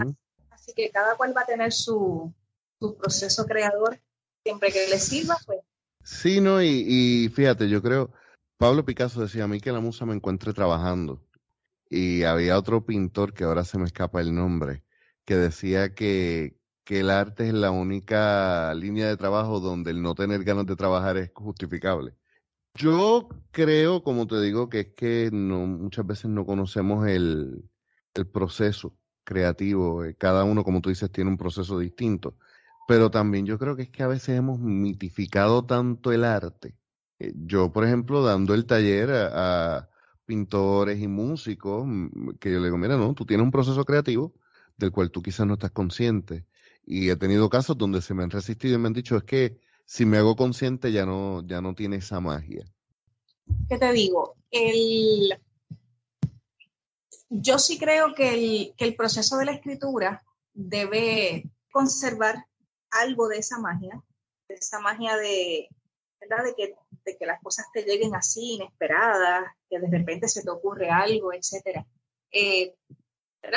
así, 0.51 0.73
que 0.75 0.91
cada 0.91 1.17
cual 1.17 1.37
va 1.37 1.43
a 1.43 1.47
tener 1.47 1.73
su, 1.73 2.33
su 2.79 2.97
proceso 2.97 3.45
creador, 3.47 4.01
siempre 4.43 4.73
que 4.73 4.89
le 4.89 4.99
sirva, 4.99 5.37
pues. 5.47 5.61
Sí, 6.03 6.41
no, 6.41 6.63
y, 6.63 6.85
y 6.87 7.29
fíjate, 7.29 7.69
yo 7.69 7.83
creo, 7.83 8.13
Pablo 8.57 8.85
Picasso 8.85 9.23
decía 9.23 9.45
a 9.45 9.49
mí 9.49 9.61
que 9.61 9.73
la 9.73 9.81
musa 9.81 10.07
me 10.07 10.15
encuentre 10.15 10.53
trabajando. 10.53 11.23
Y 11.89 12.23
había 12.23 12.59
otro 12.59 12.85
pintor 12.85 13.35
que 13.35 13.45
ahora 13.45 13.65
se 13.65 13.79
me 13.79 13.85
escapa 13.85 14.21
el 14.21 14.35
nombre, 14.35 14.85
que 15.25 15.37
decía 15.37 15.95
que, 15.95 16.57
que 16.85 17.01
el 17.01 17.11
arte 17.11 17.49
es 17.49 17.55
la 17.55 17.71
única 17.71 18.73
línea 18.75 19.09
de 19.09 19.17
trabajo 19.17 19.61
donde 19.61 19.91
el 19.91 20.03
no 20.03 20.15
tener 20.15 20.45
ganas 20.45 20.67
de 20.67 20.77
trabajar 20.77 21.17
es 21.17 21.31
justificable. 21.35 22.15
Yo 22.75 23.29
creo, 23.51 24.03
como 24.05 24.27
te 24.27 24.41
digo, 24.41 24.69
que 24.69 24.81
es 24.81 24.89
que 24.95 25.31
no, 25.33 25.67
muchas 25.67 26.07
veces 26.07 26.27
no 26.27 26.47
conocemos 26.47 27.09
el, 27.09 27.69
el 28.15 28.27
proceso 28.27 28.97
creativo. 29.25 30.03
Cada 30.19 30.45
uno, 30.45 30.65
como 30.65 30.81
tú 30.81 30.91
dices, 30.91 31.11
tiene 31.11 31.31
un 31.31 31.37
proceso 31.37 31.79
distinto. 31.79 32.37
Pero 32.91 33.09
también 33.09 33.47
yo 33.47 33.57
creo 33.57 33.77
que 33.77 33.83
es 33.83 33.89
que 33.89 34.03
a 34.03 34.09
veces 34.09 34.37
hemos 34.37 34.59
mitificado 34.59 35.65
tanto 35.65 36.11
el 36.11 36.25
arte. 36.25 36.75
Eh, 37.21 37.33
yo, 37.37 37.71
por 37.71 37.85
ejemplo, 37.85 38.21
dando 38.21 38.53
el 38.53 38.67
taller 38.67 39.13
a 39.13 39.89
pintores 40.27 40.99
y 40.99 41.07
músicos 41.07 41.85
mm, 41.87 42.31
que 42.41 42.51
yo 42.51 42.59
le 42.59 42.65
digo, 42.65 42.79
mira, 42.79 42.97
no, 42.97 43.15
tú 43.15 43.25
tienes 43.25 43.45
un 43.45 43.53
proceso 43.53 43.85
creativo 43.85 44.35
del 44.77 44.91
cual 44.91 45.13
tú 45.13 45.23
quizás 45.23 45.47
no 45.47 45.53
estás 45.53 45.71
consciente. 45.71 46.47
Y 46.85 47.11
he 47.11 47.15
tenido 47.15 47.49
casos 47.49 47.79
donde 47.79 48.03
se 48.03 48.13
me 48.13 48.25
han 48.25 48.31
resistido 48.31 48.75
y 48.75 48.79
me 48.79 48.89
han 48.89 48.93
dicho, 48.93 49.17
es 49.17 49.23
que 49.23 49.61
si 49.85 50.05
me 50.05 50.19
hago 50.19 50.35
consciente 50.35 50.91
ya 50.91 51.07
no, 51.07 51.47
ya 51.47 51.61
no 51.61 51.77
tiene 51.77 51.95
esa 51.95 52.19
magia. 52.19 52.65
¿Qué 53.69 53.79
te 53.79 53.93
digo? 53.93 54.35
El... 54.51 55.39
Yo 57.29 57.57
sí 57.61 57.79
creo 57.79 58.17
que 58.17 58.35
el, 58.35 58.75
que 58.77 58.85
el 58.85 58.97
proceso 58.97 59.39
de 59.39 59.45
la 59.45 59.53
escritura 59.53 60.25
debe 60.55 61.49
conservar 61.71 62.50
algo 62.91 63.29
de 63.29 63.39
esa 63.39 63.59
magia, 63.59 64.03
de 64.49 64.55
esa 64.55 64.81
magia 64.81 65.17
de, 65.17 65.69
¿verdad? 66.21 66.45
De 66.45 66.55
que 66.55 66.75
de 67.05 67.17
que 67.17 67.27
las 67.27 67.41
cosas 67.43 67.67
te 67.73 67.83
lleguen 67.83 68.15
así, 68.15 68.55
inesperadas, 68.55 69.45
que 69.69 69.79
de 69.79 69.89
repente 69.91 70.29
se 70.29 70.43
te 70.43 70.51
ocurre 70.51 70.91
algo, 70.91 71.33
etcétera. 71.33 71.87
Eh, 72.31 72.75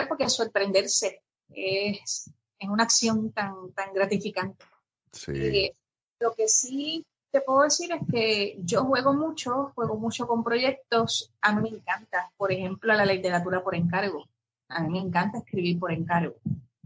Porque 0.07 0.29
sorprenderse 0.29 1.21
es, 1.49 2.29
es, 2.59 2.69
una 2.69 2.83
acción 2.83 3.31
tan, 3.31 3.71
tan 3.73 3.93
gratificante. 3.93 4.65
Sí. 5.11 5.31
Eh, 5.35 5.73
lo 6.19 6.33
que 6.33 6.47
sí 6.47 7.05
te 7.31 7.41
puedo 7.41 7.63
decir 7.63 7.91
es 7.91 8.01
que 8.11 8.55
yo 8.59 8.85
juego 8.85 9.13
mucho, 9.13 9.71
juego 9.75 9.97
mucho 9.97 10.27
con 10.27 10.43
proyectos. 10.43 11.31
A 11.41 11.53
mí 11.53 11.69
me 11.69 11.77
encanta, 11.77 12.31
por 12.37 12.51
ejemplo, 12.51 12.93
la 12.93 13.05
literatura 13.05 13.63
por 13.63 13.75
encargo. 13.75 14.27
A 14.69 14.81
mí 14.81 14.89
me 14.89 14.99
encanta 14.99 15.39
escribir 15.39 15.79
por 15.79 15.91
encargo. 15.91 16.35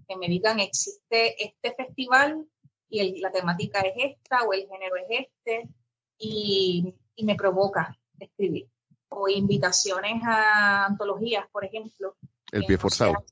Que 0.07 0.15
me 0.15 0.27
digan, 0.27 0.59
existe 0.59 1.43
este 1.43 1.75
festival 1.75 2.47
y 2.89 3.19
la 3.19 3.31
temática 3.31 3.81
es 3.81 4.15
esta 4.15 4.43
o 4.43 4.53
el 4.53 4.67
género 4.67 4.95
es 4.95 5.27
este 5.27 5.69
y, 6.17 6.95
me 7.23 7.35
provoca 7.35 7.97
escribir. 8.19 8.69
O 9.09 9.27
invitaciones 9.27 10.21
a 10.23 10.85
antologías, 10.85 11.47
por 11.51 11.65
ejemplo. 11.65 12.15
El 12.51 12.65
pie 12.65 12.77
forzado. 12.77 13.25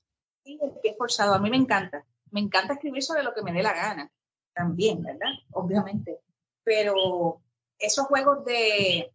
Sí, 0.43 0.57
el 0.61 0.71
pie 0.81 0.95
forzado. 0.97 1.33
A 1.33 1.39
mí 1.39 1.49
me 1.49 1.57
encanta. 1.57 2.05
Me 2.31 2.39
encanta 2.39 2.73
escribir 2.73 3.03
sobre 3.03 3.23
lo 3.23 3.33
que 3.33 3.43
me 3.43 3.53
dé 3.53 3.61
la 3.61 3.73
gana. 3.73 4.11
También, 4.53 5.03
¿verdad? 5.03 5.31
Obviamente. 5.51 6.19
Pero 6.63 7.41
esos 7.79 8.07
juegos 8.07 8.43
de, 8.45 9.11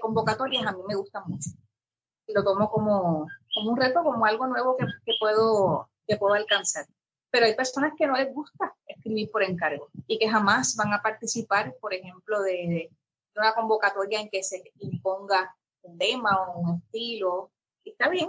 convocatorias 0.00 0.66
a 0.66 0.72
mí 0.72 0.82
me 0.86 0.96
gustan 0.96 1.22
mucho. 1.26 1.50
Y 2.26 2.32
lo 2.32 2.44
tomo 2.44 2.70
como, 2.70 3.26
como 3.54 3.70
un 3.70 3.76
reto, 3.76 4.02
como 4.02 4.24
algo 4.26 4.46
nuevo 4.46 4.76
que, 4.76 4.86
puedo, 5.18 5.90
que 6.06 6.16
puedo 6.16 6.34
alcanzar. 6.34 6.86
Pero 7.30 7.46
hay 7.46 7.54
personas 7.54 7.92
que 7.96 8.06
no 8.06 8.16
les 8.16 8.32
gusta 8.34 8.74
escribir 8.86 9.30
por 9.30 9.42
encargo 9.42 9.88
y 10.06 10.18
que 10.18 10.28
jamás 10.28 10.74
van 10.76 10.92
a 10.92 11.02
participar, 11.02 11.76
por 11.80 11.94
ejemplo, 11.94 12.42
de, 12.42 12.90
una 13.36 13.54
convocatoria 13.54 14.20
en 14.20 14.28
que 14.28 14.42
se 14.42 14.62
imponga 14.80 15.54
un 15.82 15.96
tema 15.98 16.30
o 16.42 16.58
un 16.58 16.76
estilo. 16.78 17.52
Está 17.84 18.08
bien. 18.08 18.28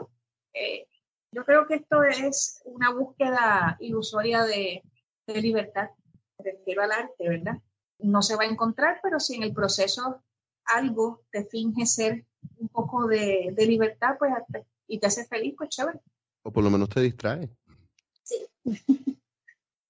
Eh, 0.53 0.87
yo 1.31 1.45
creo 1.45 1.65
que 1.65 1.75
esto 1.75 2.03
es 2.03 2.61
una 2.65 2.91
búsqueda 2.91 3.77
ilusoria 3.79 4.43
de, 4.43 4.83
libertad. 5.27 5.89
Me 6.37 6.51
refiero 6.51 6.83
al 6.83 6.91
arte, 6.91 7.29
¿verdad? 7.29 7.57
No 7.99 8.21
se 8.21 8.35
va 8.35 8.43
a 8.43 8.47
encontrar, 8.47 8.99
pero 9.01 9.17
si 9.17 9.35
en 9.35 9.43
el 9.43 9.53
proceso 9.53 10.21
algo 10.65 11.21
te 11.31 11.45
finge 11.45 11.85
ser 11.85 12.25
un 12.57 12.67
poco 12.67 13.07
de, 13.07 13.51
de 13.53 13.65
libertad, 13.65 14.17
pues 14.19 14.33
y 14.87 14.99
te 14.99 15.07
hace 15.07 15.25
feliz, 15.25 15.55
pues 15.57 15.69
chévere. 15.69 16.01
O 16.43 16.51
por 16.51 16.63
lo 16.63 16.69
menos 16.69 16.89
te 16.89 16.99
distrae. 16.99 17.49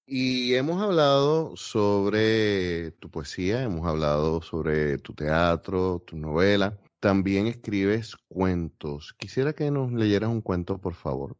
Y 0.06 0.54
hemos 0.56 0.82
hablado 0.82 1.56
sobre 1.56 2.90
tu 2.92 3.10
poesía, 3.10 3.62
hemos 3.62 3.86
hablado 3.86 4.42
sobre 4.42 4.98
tu 4.98 5.14
teatro, 5.14 6.02
tu 6.06 6.16
novela. 6.16 6.78
También 7.00 7.46
escribes 7.46 8.16
cuentos. 8.28 9.14
Quisiera 9.18 9.54
que 9.54 9.70
nos 9.70 9.90
leyeras 9.92 10.28
un 10.28 10.42
cuento, 10.42 10.78
por 10.78 10.94
favor. 10.94 11.36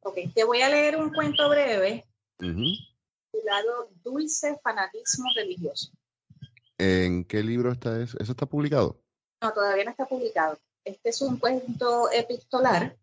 Ok, 0.00 0.16
te 0.34 0.44
voy 0.44 0.62
a 0.62 0.68
leer 0.68 0.96
un 0.96 1.12
cuento 1.12 1.48
breve 1.48 2.06
titulado 2.36 3.90
Dulce 4.02 4.58
Fanatismo 4.62 5.30
Religioso. 5.36 5.92
¿En 6.78 7.24
qué 7.24 7.42
libro 7.42 7.70
está 7.70 8.02
eso? 8.02 8.16
¿Eso 8.18 8.32
está 8.32 8.46
publicado? 8.46 9.00
No, 9.42 9.52
todavía 9.52 9.84
no 9.84 9.90
está 9.90 10.06
publicado. 10.06 10.58
Este 10.84 11.10
es 11.10 11.20
un 11.20 11.38
cuento 11.38 12.10
epistolar 12.10 12.96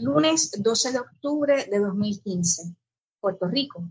Lunes 0.00 0.50
12 0.62 0.92
de 0.92 1.00
octubre 1.00 1.66
de 1.70 1.78
2015, 1.78 2.74
Puerto 3.20 3.46
Rico. 3.46 3.84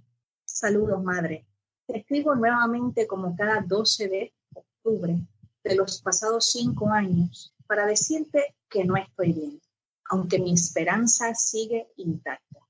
Saludos, 0.44 1.04
madre. 1.04 1.46
Te 1.86 2.00
escribo 2.00 2.34
nuevamente 2.34 3.06
como 3.06 3.36
cada 3.36 3.62
12 3.62 4.08
de 4.08 4.34
octubre 4.56 5.16
de 5.64 5.76
los 5.76 6.02
pasados 6.02 6.54
cinco 6.54 6.90
años 6.90 7.54
para 7.68 7.86
decirte 7.86 8.56
que 8.68 8.84
no 8.84 8.98
estoy 8.98 9.34
bien, 9.34 9.62
aunque 10.10 10.40
mi 10.40 10.54
esperanza 10.54 11.36
sigue 11.36 11.92
intacta. 11.98 12.68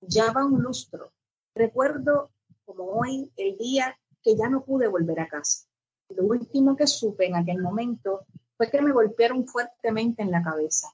Ya 0.00 0.32
va 0.32 0.46
un 0.46 0.62
lustro. 0.62 1.12
Recuerdo 1.54 2.30
como 2.64 2.84
hoy 2.84 3.30
el 3.36 3.58
día 3.58 3.94
que 4.22 4.36
ya 4.36 4.48
no 4.48 4.64
pude 4.64 4.88
volver 4.88 5.20
a 5.20 5.28
casa. 5.28 5.66
Lo 6.08 6.24
último 6.24 6.76
que 6.76 6.86
supe 6.86 7.26
en 7.26 7.36
aquel 7.36 7.60
momento 7.60 8.24
fue 8.56 8.70
que 8.70 8.80
me 8.80 8.92
golpearon 8.92 9.46
fuertemente 9.46 10.22
en 10.22 10.30
la 10.30 10.42
cabeza. 10.42 10.88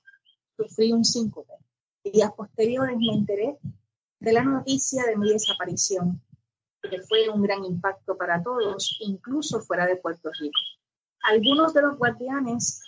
Sufrí 0.61 0.93
un 0.93 1.07
síncope 1.07 1.55
días 2.05 2.33
posteriores 2.35 2.99
me 2.99 3.15
enteré 3.15 3.59
de 4.19 4.33
la 4.33 4.43
noticia 4.43 5.05
de 5.05 5.17
mi 5.17 5.31
desaparición, 5.33 6.21
que 6.83 7.01
fue 7.01 7.31
un 7.31 7.41
gran 7.41 7.65
impacto 7.65 8.15
para 8.19 8.43
todos, 8.43 8.99
incluso 9.01 9.63
fuera 9.63 9.87
de 9.87 9.97
Puerto 9.97 10.31
Rico. 10.39 10.59
Algunos 11.23 11.73
de 11.73 11.81
los 11.81 11.97
guardianes 11.97 12.83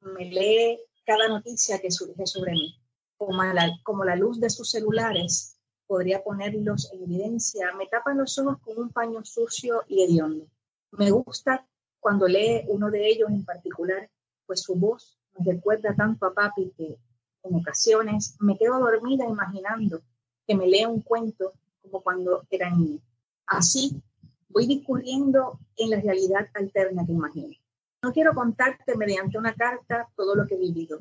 me 0.00 0.30
lee 0.30 0.80
cada 1.04 1.28
noticia 1.28 1.78
que 1.78 1.90
surge 1.90 2.26
sobre 2.26 2.52
mí, 2.52 2.80
como 3.18 3.42
la, 3.42 3.70
como 3.82 4.02
la 4.02 4.16
luz 4.16 4.40
de 4.40 4.48
sus 4.48 4.70
celulares 4.70 5.58
podría 5.86 6.22
ponerlos 6.22 6.90
en 6.92 7.02
evidencia, 7.02 7.70
me 7.76 7.86
tapan 7.86 8.16
los 8.16 8.38
ojos 8.38 8.58
con 8.62 8.78
un 8.78 8.90
paño 8.90 9.22
sucio 9.26 9.82
y 9.88 10.04
hediondo. 10.04 10.46
Me 10.92 11.10
gusta 11.10 11.66
cuando 11.98 12.26
lee 12.26 12.64
uno 12.68 12.90
de 12.90 13.06
ellos 13.06 13.28
en 13.28 13.44
particular, 13.44 14.08
pues 14.46 14.62
su 14.62 14.74
voz 14.74 15.18
me 15.38 15.52
recuerda 15.52 15.94
tanto 15.94 16.24
a 16.24 16.32
papi 16.32 16.72
que 16.76 16.96
en 17.42 17.54
ocasiones 17.56 18.36
me 18.40 18.56
quedo 18.56 18.78
dormida 18.78 19.26
imaginando 19.26 20.02
que 20.46 20.54
me 20.54 20.66
lee 20.66 20.84
un 20.84 21.00
cuento 21.00 21.52
como 21.82 22.02
cuando 22.02 22.44
era 22.50 22.70
niña. 22.70 23.00
Así 23.46 24.02
voy 24.48 24.66
discurriendo 24.66 25.58
en 25.76 25.90
la 25.90 26.00
realidad 26.00 26.48
alterna 26.54 27.06
que 27.06 27.12
imagino. 27.12 27.54
No 28.02 28.12
quiero 28.12 28.34
contarte 28.34 28.96
mediante 28.96 29.38
una 29.38 29.54
carta 29.54 30.08
todo 30.16 30.34
lo 30.34 30.46
que 30.46 30.54
he 30.54 30.58
vivido, 30.58 30.98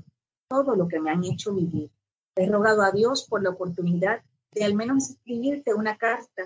todo 0.50 0.76
lo 0.76 0.88
que 0.88 1.00
me 1.00 1.12
han 1.12 1.24
hecho 1.24 1.54
vivir. 1.54 1.90
He 2.36 2.50
rogado 2.50 2.82
a 2.82 2.92
Dios 2.92 3.26
por 3.28 3.42
la 3.42 3.50
oportunidad 3.52 4.22
de 4.52 4.64
al 4.64 4.76
menos 4.76 5.10
escribirte 5.10 5.74
una 5.74 5.98
carta 5.98 6.44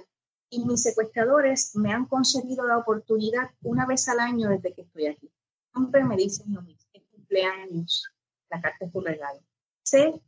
y 0.49 0.63
mis 0.65 0.83
secuestradores 0.83 1.75
me 1.75 1.91
han 1.91 2.05
concedido 2.05 2.65
la 2.65 2.77
oportunidad 2.77 3.49
una 3.63 3.85
vez 3.85 4.07
al 4.07 4.19
año 4.19 4.49
desde 4.49 4.73
que 4.73 4.81
estoy 4.81 5.07
aquí. 5.07 5.31
Siempre 5.73 6.03
me 6.03 6.15
dicen 6.15 6.53
lo 6.53 6.61
mismo, 6.61 6.89
es 6.93 7.03
cumpleaños, 7.11 8.11
la 8.49 8.61
carta 8.61 8.85
es 8.85 8.91
tu 8.91 9.01
regalo. 9.01 9.39
Sé 9.83 10.19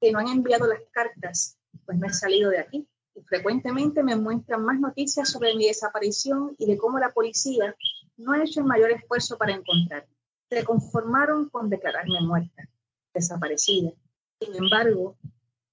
que 0.00 0.12
no 0.12 0.18
han 0.18 0.28
enviado 0.28 0.66
las 0.66 0.80
cartas, 0.90 1.58
pues 1.84 1.98
me 1.98 2.08
he 2.08 2.12
salido 2.12 2.50
de 2.50 2.58
aquí. 2.58 2.88
Y 3.14 3.22
frecuentemente 3.22 4.02
me 4.02 4.16
muestran 4.16 4.64
más 4.64 4.78
noticias 4.78 5.30
sobre 5.30 5.54
mi 5.54 5.66
desaparición 5.66 6.54
y 6.58 6.66
de 6.66 6.76
cómo 6.76 6.98
la 6.98 7.12
policía 7.12 7.74
no 8.16 8.32
ha 8.32 8.42
hecho 8.42 8.60
el 8.60 8.66
mayor 8.66 8.90
esfuerzo 8.90 9.38
para 9.38 9.54
encontrarme. 9.54 10.14
Se 10.50 10.64
conformaron 10.64 11.48
con 11.48 11.70
declararme 11.70 12.20
muerta, 12.20 12.68
desaparecida. 13.14 13.92
Sin 14.40 14.54
embargo, 14.54 15.16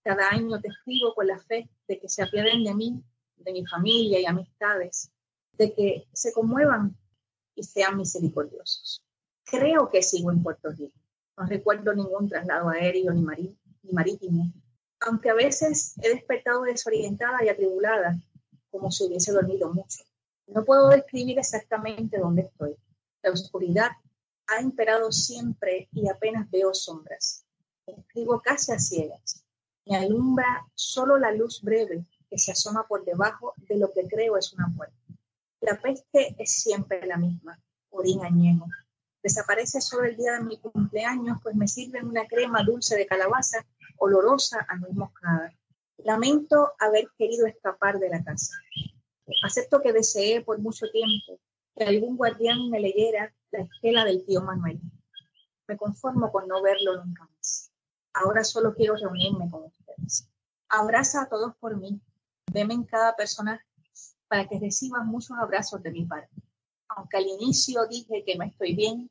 Cada 0.03 0.29
año 0.29 0.59
te 0.59 0.67
escribo 0.67 1.13
con 1.15 1.27
la 1.27 1.39
fe 1.39 1.69
de 1.87 1.97
que 1.97 2.09
se 2.09 2.23
apiaden 2.23 2.63
de 2.65 2.75
mí, 2.75 3.01
de 3.37 3.53
mi 3.53 3.65
familia 3.65 4.19
y 4.19 4.25
amistades, 4.25 5.09
de 5.53 5.73
que 5.73 6.07
se 6.11 6.33
conmuevan 6.33 6.97
y 7.55 7.63
sean 7.63 7.95
misericordiosos. 7.95 9.01
Creo 9.45 9.89
que 9.89 10.03
sigo 10.03 10.29
en 10.29 10.43
Puerto 10.43 10.69
Rico. 10.71 10.99
No 11.37 11.45
recuerdo 11.45 11.93
ningún 11.93 12.29
traslado 12.29 12.69
aéreo 12.69 13.11
ni, 13.13 13.21
ni 13.83 13.91
marítimo, 13.91 14.51
aunque 14.99 15.29
a 15.29 15.33
veces 15.33 15.95
he 16.01 16.09
despertado 16.09 16.63
desorientada 16.63 17.43
y 17.43 17.49
atribulada, 17.49 18.19
como 18.69 18.91
si 18.91 19.05
hubiese 19.05 19.31
dormido 19.31 19.73
mucho. 19.73 20.03
No 20.47 20.63
puedo 20.65 20.89
describir 20.89 21.39
exactamente 21.39 22.17
dónde 22.17 22.43
estoy. 22.43 22.75
La 23.21 23.31
oscuridad 23.31 23.91
ha 24.47 24.61
imperado 24.61 25.11
siempre 25.11 25.87
y 25.91 26.07
apenas 26.09 26.49
veo 26.51 26.73
sombras. 26.73 27.45
Escribo 27.85 28.41
casi 28.41 28.71
a 28.71 28.79
ciegas. 28.79 29.43
Me 29.85 29.97
alumbra 29.97 30.65
solo 30.75 31.17
la 31.17 31.31
luz 31.31 31.61
breve 31.61 32.05
que 32.29 32.37
se 32.37 32.51
asoma 32.51 32.87
por 32.87 33.03
debajo 33.05 33.53
de 33.57 33.77
lo 33.77 33.91
que 33.91 34.07
creo 34.07 34.37
es 34.37 34.53
una 34.53 34.71
puerta. 34.75 34.95
La 35.61 35.79
peste 35.79 36.35
es 36.37 36.51
siempre 36.61 37.05
la 37.05 37.17
misma, 37.17 37.59
orín 37.89 38.23
añejo. 38.23 38.65
Desaparece 39.23 39.79
solo 39.79 40.03
el 40.03 40.17
día 40.17 40.33
de 40.33 40.43
mi 40.43 40.57
cumpleaños, 40.59 41.39
pues 41.41 41.55
me 41.55 41.69
sirven 41.69 42.07
una 42.07 42.27
crema 42.27 42.61
dulce 42.63 42.97
de 42.97 43.07
calabaza, 43.07 43.65
olorosa 43.97 44.65
a 44.67 44.75
nuez 44.75 44.93
moscada. 44.93 45.49
Lamento 45.99 46.73
haber 46.77 47.07
querido 47.17 47.47
escapar 47.47 47.99
de 47.99 48.09
la 48.09 48.21
casa. 48.21 48.53
Acepto 49.43 49.81
que 49.81 49.93
deseé 49.93 50.41
por 50.41 50.59
mucho 50.59 50.87
tiempo 50.91 51.39
que 51.73 51.85
algún 51.85 52.17
guardián 52.17 52.69
me 52.69 52.81
leyera 52.81 53.33
la 53.51 53.61
estela 53.61 54.03
del 54.03 54.25
tío 54.25 54.41
Manuel. 54.41 54.81
Me 55.67 55.77
conformo 55.77 56.29
con 56.29 56.47
no 56.49 56.61
verlo 56.61 57.03
nunca 57.03 57.23
más. 57.35 57.71
Ahora 58.13 58.43
solo 58.43 58.75
quiero 58.75 58.95
reunirme 58.97 59.49
con 59.49 59.63
ustedes. 59.63 60.27
Abraza 60.67 61.23
a 61.23 61.29
todos 61.29 61.55
por 61.61 61.77
mí. 61.77 62.01
Veme 62.51 62.73
en 62.73 62.83
cada 62.83 63.15
persona 63.15 63.65
para 64.27 64.47
que 64.49 64.59
reciban 64.59 65.07
muchos 65.07 65.37
abrazos 65.37 65.81
de 65.81 65.91
mi 65.91 66.05
parte. 66.05 66.35
Aunque 66.89 67.17
al 67.17 67.25
inicio 67.25 67.87
dije 67.87 68.23
que 68.25 68.35
no 68.35 68.43
estoy 68.43 68.75
bien 68.75 69.09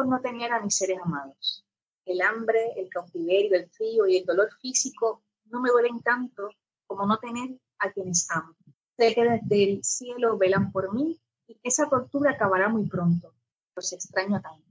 no 0.00 0.20
tener 0.20 0.52
a 0.52 0.60
mis 0.60 0.76
seres 0.76 0.98
amados. 1.02 1.64
El 2.04 2.20
hambre, 2.22 2.72
el 2.76 2.88
cautiverio, 2.88 3.56
el 3.56 3.68
frío 3.70 4.06
y 4.06 4.16
el 4.16 4.24
dolor 4.24 4.48
físico 4.60 5.22
no 5.46 5.60
me 5.60 5.70
duelen 5.70 6.00
tanto 6.00 6.48
como 6.86 7.06
no 7.06 7.18
tener 7.18 7.50
a 7.78 7.92
quienes 7.92 8.28
amo. 8.30 8.54
Sé 8.96 9.14
que 9.14 9.22
desde 9.22 9.64
el 9.64 9.84
cielo 9.84 10.38
velan 10.38 10.72
por 10.72 10.94
mí 10.94 11.20
y 11.46 11.54
que 11.54 11.68
esa 11.68 11.88
tortura 11.88 12.32
acabará 12.32 12.68
muy 12.68 12.88
pronto. 12.88 13.34
Los 13.76 13.92
extraño 13.92 14.40
tanto. 14.40 14.66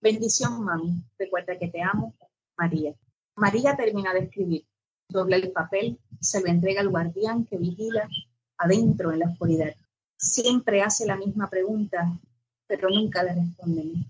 Bendición, 0.00 0.64
mami. 0.64 1.02
Recuerda 1.18 1.58
que 1.58 1.68
te 1.68 1.82
amo, 1.82 2.14
María. 2.56 2.94
María 3.36 3.76
termina 3.76 4.12
de 4.12 4.20
escribir. 4.20 4.66
Dobla 5.08 5.36
el 5.36 5.50
papel, 5.52 5.98
se 6.20 6.40
lo 6.40 6.46
entrega 6.46 6.80
al 6.80 6.88
guardián 6.88 7.44
que 7.44 7.58
vigila 7.58 8.08
adentro 8.56 9.12
en 9.12 9.20
la 9.20 9.26
oscuridad. 9.26 9.74
Siempre 10.16 10.82
hace 10.82 11.06
la 11.06 11.16
misma 11.16 11.48
pregunta, 11.48 12.18
pero 12.66 12.88
nunca 12.88 13.22
le 13.22 13.34
responden. 13.34 14.06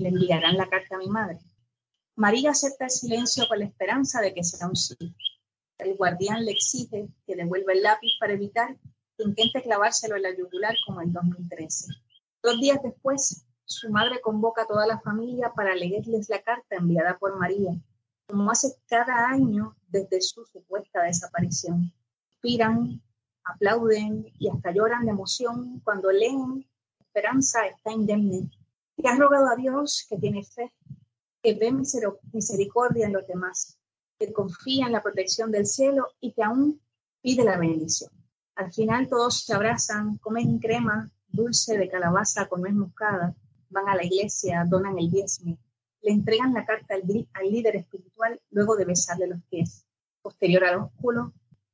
Le 0.00 0.08
enviarán 0.08 0.56
la 0.56 0.66
carta 0.66 0.96
a 0.96 0.98
mi 0.98 1.08
madre. 1.08 1.38
María 2.16 2.52
acepta 2.52 2.86
el 2.86 2.90
silencio 2.90 3.46
con 3.46 3.58
la 3.58 3.66
esperanza 3.66 4.22
de 4.22 4.32
que 4.32 4.42
será 4.42 4.66
un 4.66 4.74
sí. 4.74 4.96
El 5.76 5.94
guardián 5.96 6.42
le 6.46 6.52
exige 6.52 7.10
que 7.26 7.36
devuelva 7.36 7.74
el 7.74 7.82
lápiz 7.82 8.12
para 8.18 8.32
evitar 8.32 8.78
que 9.16 9.24
intente 9.24 9.62
clavárselo 9.62 10.16
en 10.16 10.22
la 10.22 10.34
yugular 10.34 10.74
como 10.86 11.02
en 11.02 11.12
2013. 11.12 11.88
Dos 12.42 12.60
días 12.60 12.78
después, 12.82 13.44
su 13.66 13.90
madre 13.90 14.22
convoca 14.22 14.62
a 14.62 14.66
toda 14.66 14.86
la 14.86 14.98
familia 15.00 15.52
para 15.54 15.74
leerles 15.74 16.30
la 16.30 16.40
carta 16.40 16.76
enviada 16.76 17.18
por 17.18 17.38
María, 17.38 17.72
como 18.26 18.50
hace 18.50 18.74
cada 18.86 19.28
año 19.28 19.76
desde 19.88 20.22
su 20.22 20.46
supuesta 20.46 21.02
desaparición. 21.02 21.92
Inspiran, 22.32 23.02
aplauden 23.44 24.32
y 24.38 24.48
hasta 24.48 24.72
lloran 24.72 25.04
de 25.04 25.10
emoción 25.10 25.80
cuando 25.84 26.10
leen 26.10 26.66
Esperanza 27.00 27.66
está 27.66 27.90
indemne, 27.90 28.48
que 29.00 29.08
ha 29.08 29.16
rogado 29.16 29.48
a 29.48 29.56
Dios 29.56 30.06
que 30.08 30.16
tiene 30.16 30.44
fe, 30.44 30.72
que 31.42 31.54
ve 31.54 31.72
misericordia 32.32 33.06
en 33.06 33.12
los 33.12 33.26
demás, 33.26 33.78
que 34.18 34.32
confía 34.32 34.86
en 34.86 34.92
la 34.92 35.02
protección 35.02 35.50
del 35.50 35.66
cielo 35.66 36.08
y 36.20 36.32
que 36.32 36.42
aún 36.42 36.80
pide 37.22 37.44
la 37.44 37.58
bendición. 37.58 38.10
Al 38.56 38.72
final 38.72 39.08
todos 39.08 39.44
se 39.44 39.54
abrazan, 39.54 40.18
comen 40.18 40.58
crema 40.58 41.10
dulce 41.28 41.78
de 41.78 41.88
calabaza 41.88 42.48
con 42.48 42.60
nuez 42.60 42.74
moscada, 42.74 43.34
van 43.70 43.88
a 43.88 43.94
la 43.94 44.04
iglesia, 44.04 44.64
donan 44.68 44.98
el 44.98 45.10
diezmo, 45.10 45.56
le 46.02 46.12
entregan 46.12 46.52
la 46.52 46.64
carta 46.64 46.94
al, 46.94 47.02
al 47.32 47.50
líder 47.50 47.76
espiritual 47.76 48.40
luego 48.50 48.76
de 48.76 48.84
besarle 48.84 49.28
los 49.28 49.42
pies. 49.44 49.86
Posterior 50.22 50.64
al 50.64 50.78
ósculo, 50.80 51.32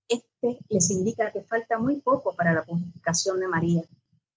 este 0.08 0.58
les 0.68 0.90
indica 0.90 1.32
que 1.32 1.42
falta 1.42 1.78
muy 1.78 2.00
poco 2.00 2.34
para 2.34 2.52
la 2.52 2.64
purificación 2.64 3.40
de 3.40 3.48
María, 3.48 3.82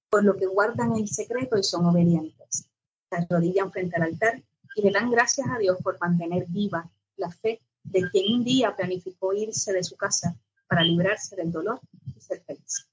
por 0.09 0.23
lo 0.23 0.35
que 0.35 0.47
guardan 0.47 0.95
el 0.95 1.07
secreto 1.07 1.57
y 1.57 1.63
son 1.63 1.85
obedientes. 1.85 2.68
Se 3.09 3.15
arrodillan 3.15 3.71
frente 3.71 3.95
al 3.95 4.03
altar 4.03 4.41
y 4.75 4.81
le 4.83 4.91
dan 4.91 5.09
gracias 5.09 5.47
a 5.49 5.57
Dios 5.57 5.77
por 5.83 5.99
mantener 5.99 6.45
viva 6.47 6.89
la 7.17 7.29
fe 7.29 7.61
de 7.83 8.09
quien 8.09 8.33
un 8.33 8.43
día 8.43 8.75
planificó 8.75 9.33
irse 9.33 9.73
de 9.73 9.83
su 9.83 9.95
casa 9.95 10.35
para 10.67 10.83
librarse 10.83 11.35
del 11.35 11.51
dolor 11.51 11.79
y 12.15 12.21
ser 12.21 12.41
feliz. 12.43 12.87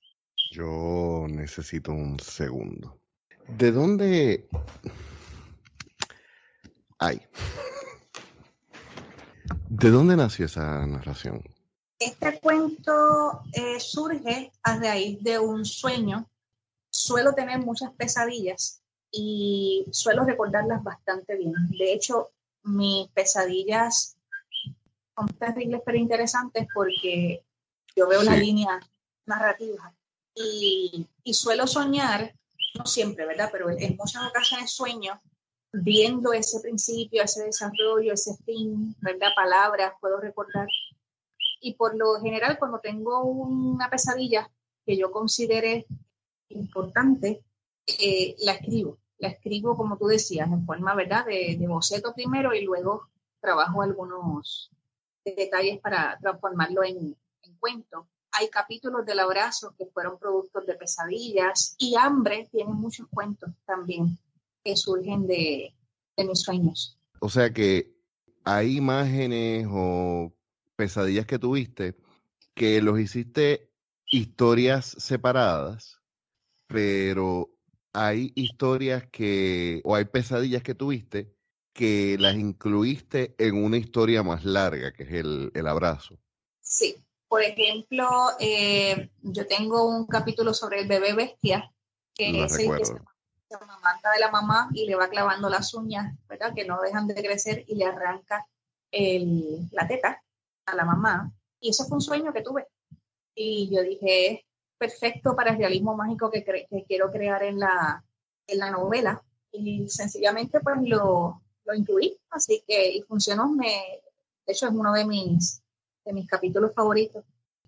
Yo 0.52 1.26
necesito 1.28 1.92
un 1.92 2.18
segundo. 2.18 2.98
¿De 3.46 3.70
dónde 3.70 4.48
hay? 6.98 7.20
¿De 9.68 9.90
dónde 9.90 10.16
nació 10.16 10.46
esa 10.46 10.86
narración? 10.86 11.42
Este 11.98 12.40
cuento 12.40 13.42
eh, 13.52 13.78
surge 13.80 14.52
a 14.62 14.78
raíz 14.78 15.22
de 15.22 15.38
un 15.38 15.64
sueño. 15.64 16.28
Suelo 16.90 17.34
tener 17.34 17.58
muchas 17.58 17.92
pesadillas 17.92 18.82
y 19.16 19.86
suelo 19.92 20.24
recordarlas 20.24 20.82
bastante 20.84 21.36
bien. 21.36 21.54
De 21.70 21.92
hecho, 21.92 22.30
mis 22.64 23.08
pesadillas 23.08 24.16
son 25.14 25.28
terribles 25.38 25.80
pero 25.84 25.96
interesantes 25.96 26.66
porque 26.74 27.42
yo 27.94 28.08
veo 28.08 28.22
la 28.22 28.36
línea 28.36 28.78
narrativa 29.24 29.94
y, 30.34 31.06
y, 31.24 31.32
suelo 31.32 31.66
soñar, 31.66 32.34
no 32.78 32.84
siempre, 32.84 33.24
¿verdad? 33.24 33.48
Pero 33.50 33.70
en 33.70 33.96
muchas 33.96 34.28
ocasiones 34.28 34.70
sueño 34.70 35.18
viendo 35.72 36.34
ese 36.34 36.60
principio, 36.60 37.22
ese 37.22 37.44
desarrollo, 37.44 38.12
ese 38.12 38.36
fin, 38.44 38.94
¿verdad? 39.00 39.28
Palabras, 39.34 39.94
puedo 39.98 40.20
recordar. 40.20 40.68
Y 41.62 41.72
por 41.74 41.96
lo 41.96 42.20
general, 42.20 42.58
cuando 42.58 42.80
tengo 42.80 43.24
una 43.24 43.88
pesadilla 43.88 44.50
que 44.84 44.94
yo 44.98 45.10
considere 45.10 45.86
importante, 46.50 47.42
eh, 47.86 48.36
la 48.40 48.52
escribo 48.52 48.98
la 49.18 49.28
escribo, 49.28 49.76
como 49.76 49.96
tú 49.96 50.06
decías, 50.06 50.48
en 50.50 50.64
forma, 50.66 50.94
¿verdad?, 50.94 51.26
de, 51.26 51.58
boceto 51.66 52.12
primero 52.14 52.54
y 52.54 52.64
luego 52.64 53.08
trabajo 53.40 53.82
algunos 53.82 54.70
detalles 55.24 55.80
para 55.80 56.18
transformarlo 56.20 56.84
en, 56.84 57.16
cuento. 57.58 58.08
Hay 58.32 58.48
capítulos 58.50 59.06
del 59.06 59.20
abrazo 59.20 59.74
que 59.78 59.86
fueron 59.86 60.18
productos 60.18 60.66
de 60.66 60.74
pesadillas 60.74 61.74
y 61.78 61.94
hambre 61.96 62.48
tiene 62.50 62.72
muchos 62.72 63.06
cuentos 63.08 63.50
también 63.64 64.18
que 64.62 64.76
surgen 64.76 65.26
de, 65.26 65.72
de 66.16 66.24
mis 66.24 66.40
sueños. 66.40 66.98
O 67.20 67.30
sea 67.30 67.52
que 67.52 67.96
hay 68.44 68.76
imágenes 68.76 69.66
o 69.70 70.32
pesadillas 70.74 71.24
que 71.24 71.38
tuviste 71.38 71.96
que 72.54 72.82
los 72.82 72.98
hiciste 72.98 73.70
historias 74.06 74.86
separadas, 74.98 76.00
pero 76.66 77.55
hay 77.96 78.30
historias 78.34 79.06
que, 79.10 79.80
o 79.84 79.94
hay 79.94 80.04
pesadillas 80.04 80.62
que 80.62 80.74
tuviste 80.74 81.34
que 81.72 82.16
las 82.18 82.34
incluiste 82.34 83.34
en 83.38 83.62
una 83.62 83.78
historia 83.78 84.22
más 84.22 84.44
larga, 84.44 84.92
que 84.92 85.04
es 85.04 85.12
el, 85.12 85.66
abrazo. 85.66 86.18
Sí, 86.60 87.02
por 87.26 87.42
ejemplo, 87.42 88.06
eh, 88.38 89.10
yo 89.22 89.46
tengo 89.46 89.88
un 89.88 90.06
capítulo 90.06 90.52
sobre 90.52 90.80
el 90.80 90.88
bebé 90.88 91.14
bestia, 91.14 91.72
que 92.14 92.44
es 92.44 92.58
el 92.58 92.76
que 92.76 92.84
se, 92.84 92.94
manta 93.82 94.10
de 94.12 94.20
la 94.20 94.30
mamá 94.30 94.68
y 94.74 94.86
le 94.86 94.94
va 94.94 95.08
clavando 95.08 95.48
las 95.48 95.72
uñas, 95.72 96.14
¿verdad? 96.28 96.52
Que 96.54 96.66
no 96.66 96.80
dejan 96.82 97.06
de 97.06 97.14
crecer 97.14 97.64
y 97.66 97.76
le 97.76 97.86
arranca 97.86 98.46
la 98.92 99.88
teta 99.88 100.22
a 100.66 100.74
la 100.74 100.84
mamá. 100.84 101.32
Y 101.60 101.70
eso 101.70 101.84
fue 101.84 101.96
un 101.96 102.02
sueño 102.02 102.32
que 102.32 102.42
tuve. 102.42 102.66
Y 103.34 103.74
yo 103.74 103.82
dije, 103.82 104.46
perfecto 104.78 105.34
para 105.34 105.52
el 105.52 105.58
realismo 105.58 105.96
mágico 105.96 106.30
que, 106.30 106.44
quiero 106.86 107.10
crear 107.10 107.42
en 107.42 107.58
la, 107.58 108.04
en 108.46 108.58
la 108.58 108.70
novela. 108.70 109.22
Y 109.52 109.88
sencillamente 109.88 110.60
pues 110.60 110.76
lo, 110.82 111.42
lo 111.64 111.74
incluí, 111.74 112.18
así 112.30 112.62
que 112.66 112.90
y 112.90 113.02
funcionó. 113.02 113.50
Me, 113.50 114.02
de 114.46 114.52
es 114.52 114.62
uno 114.62 114.92
de 114.92 115.04
mis, 115.04 115.62
de 116.04 116.12
mis 116.12 116.28
capítulos 116.28 116.72
favoritos. 116.74 117.24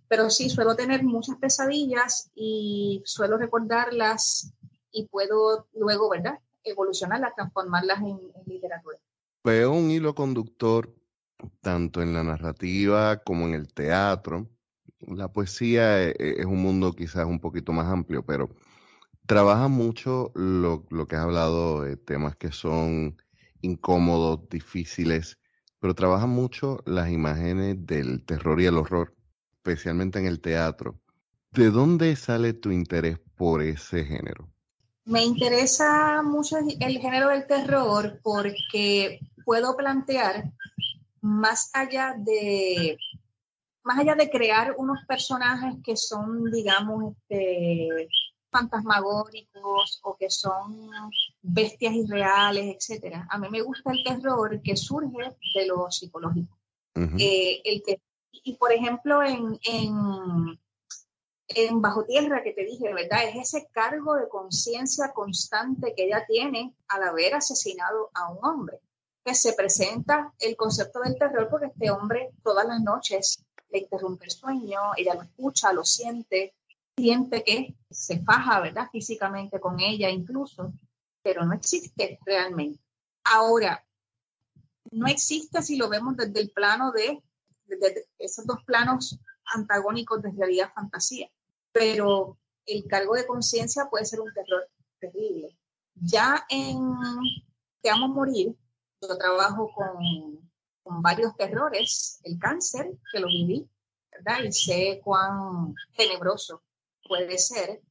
Pero 0.08 0.30
sí, 0.30 0.48
suelo 0.48 0.74
tener 0.74 1.02
muchas 1.02 1.36
pesadillas 1.36 2.30
y 2.34 3.02
suelo 3.04 3.36
recordarlas 3.36 4.54
y 4.90 5.06
puedo 5.06 5.68
luego, 5.74 6.08
¿verdad? 6.08 6.38
Evolucionarlas, 6.62 7.34
transformarlas 7.34 8.00
en 8.00 8.18
literatura. 8.46 8.98
Veo 9.44 9.72
un 9.72 9.90
hilo 9.90 10.14
conductor 10.14 10.94
tanto 11.60 12.00
en 12.00 12.14
la 12.14 12.22
narrativa 12.22 13.18
como 13.22 13.46
en 13.46 13.54
el 13.54 13.72
teatro. 13.72 14.48
La 15.00 15.32
poesía 15.32 16.02
e, 16.02 16.10
e, 16.18 16.40
es, 16.40 16.46
un 16.46 16.62
mundo 16.62 16.92
quizás 16.92 17.26
un 17.26 17.40
poquito 17.40 17.72
más 17.72 17.86
amplio, 17.86 18.24
pero 18.24 18.48
trabaja 19.26 19.68
mucho 19.68 20.32
lo, 20.34 20.86
lo 20.90 21.06
que 21.06 21.16
has 21.16 21.22
hablado 21.22 21.82
de 21.82 21.96
temas 21.96 22.36
que 22.36 22.52
son 22.52 23.16
incómodos, 23.60 24.48
difíciles, 24.48 25.38
pero 25.80 25.94
trabaja 25.94 26.26
mucho 26.26 26.82
las 26.86 27.10
imágenes 27.10 27.86
del 27.86 28.24
terror 28.24 28.60
y 28.60 28.66
el 28.66 28.76
horror, 28.76 29.14
especialmente 29.56 30.18
en 30.18 30.26
el 30.26 30.40
teatro. 30.40 31.00
¿De 31.52 31.70
dónde 31.70 32.14
sale 32.16 32.52
tu 32.52 32.70
interés 32.70 33.18
por 33.36 33.62
ese 33.62 34.04
género? 34.04 34.48
Me 35.04 35.24
interesa 35.24 36.22
mucho 36.22 36.58
el 36.58 36.98
género 36.98 37.28
del 37.28 37.46
terror 37.46 38.20
porque 38.22 39.20
puedo 39.44 39.74
plantear 39.76 40.52
más 41.22 41.70
allá 41.72 42.14
de 42.18 42.98
más 43.88 44.00
allá 44.00 44.14
de 44.14 44.28
crear 44.28 44.74
unos 44.76 44.98
personajes 45.06 45.76
que 45.82 45.96
son, 45.96 46.44
digamos, 46.50 47.14
este, 47.14 48.06
fantasmagóricos 48.50 50.00
o 50.02 50.14
que 50.14 50.28
son 50.28 50.90
bestias 51.40 51.94
irreales, 51.94 52.76
etcétera. 52.76 53.26
A 53.30 53.38
mí 53.38 53.48
me 53.48 53.62
gusta 53.62 53.90
el 53.90 54.04
terror 54.04 54.60
que 54.62 54.76
surge 54.76 55.34
de 55.54 55.66
lo 55.66 55.90
psicológico. 55.90 56.54
Eh, 57.18 57.62
el 57.64 57.82
que, 57.82 58.02
y 58.30 58.56
por 58.56 58.72
ejemplo, 58.72 59.22
en, 59.22 59.58
en, 59.64 60.60
en, 61.48 61.80
Bajo 61.80 62.04
Tierra, 62.04 62.42
que 62.42 62.52
te 62.52 62.66
dije, 62.66 62.92
¿verdad? 62.92 63.20
Es 63.26 63.54
ese 63.54 63.68
cargo 63.72 64.16
de 64.16 64.28
conciencia 64.28 65.12
constante 65.14 65.94
que 65.96 66.04
ella 66.04 66.26
tiene 66.28 66.74
al 66.88 67.04
haber 67.04 67.36
asesinado 67.36 68.10
a 68.12 68.30
un 68.32 68.44
hombre. 68.44 68.80
Que 69.24 69.34
se 69.34 69.54
presenta 69.54 70.34
el 70.40 70.56
concepto 70.56 71.00
del 71.00 71.18
terror 71.18 71.48
porque 71.50 71.68
este 71.68 71.90
hombre 71.90 72.32
todas 72.42 72.66
las 72.66 72.82
noches 72.82 73.47
le 73.70 73.78
interrumpe 73.78 74.26
el 74.26 74.30
sueño, 74.30 74.80
ella 74.96 75.14
lo 75.14 75.22
escucha, 75.22 75.72
lo 75.72 75.84
siente, 75.84 76.54
siente 76.96 77.44
que 77.44 77.74
se 77.90 78.20
faja, 78.20 78.60
¿verdad? 78.60 78.88
Físicamente 78.90 79.60
con 79.60 79.80
ella 79.80 80.10
incluso, 80.10 80.72
pero 81.22 81.44
no 81.44 81.54
existe 81.54 82.18
realmente. 82.24 82.80
Ahora, 83.24 83.84
no 84.90 85.06
existe 85.06 85.62
si 85.62 85.76
lo 85.76 85.88
vemos 85.88 86.16
desde 86.16 86.40
el 86.40 86.50
plano 86.50 86.92
de, 86.92 87.22
esos 88.18 88.46
dos 88.46 88.64
planos 88.64 89.18
antagónicos 89.54 90.22
de 90.22 90.32
realidad-fantasía, 90.32 91.30
pero 91.72 92.38
el 92.64 92.86
cargo 92.86 93.14
de 93.14 93.26
conciencia 93.26 93.88
puede 93.90 94.06
ser 94.06 94.20
un 94.20 94.32
terror 94.32 94.68
terrible. 94.98 95.56
Ya 95.94 96.46
en 96.48 96.78
Te 97.82 97.90
amo 97.90 98.08
morir, 98.08 98.56
yo 99.00 99.18
trabajo 99.18 99.70
con, 99.74 100.47
con 100.88 101.02
varios 101.02 101.36
terrores, 101.36 102.18
el 102.24 102.38
cáncer, 102.38 102.90
que 103.12 103.20
lo 103.20 103.26
viví, 103.26 103.68
¿verdad? 104.10 104.42
Y 104.44 104.52
sé 104.52 105.00
cuán 105.04 105.74
tenebroso 105.96 106.62
puede 107.06 107.36
ser 107.38 107.82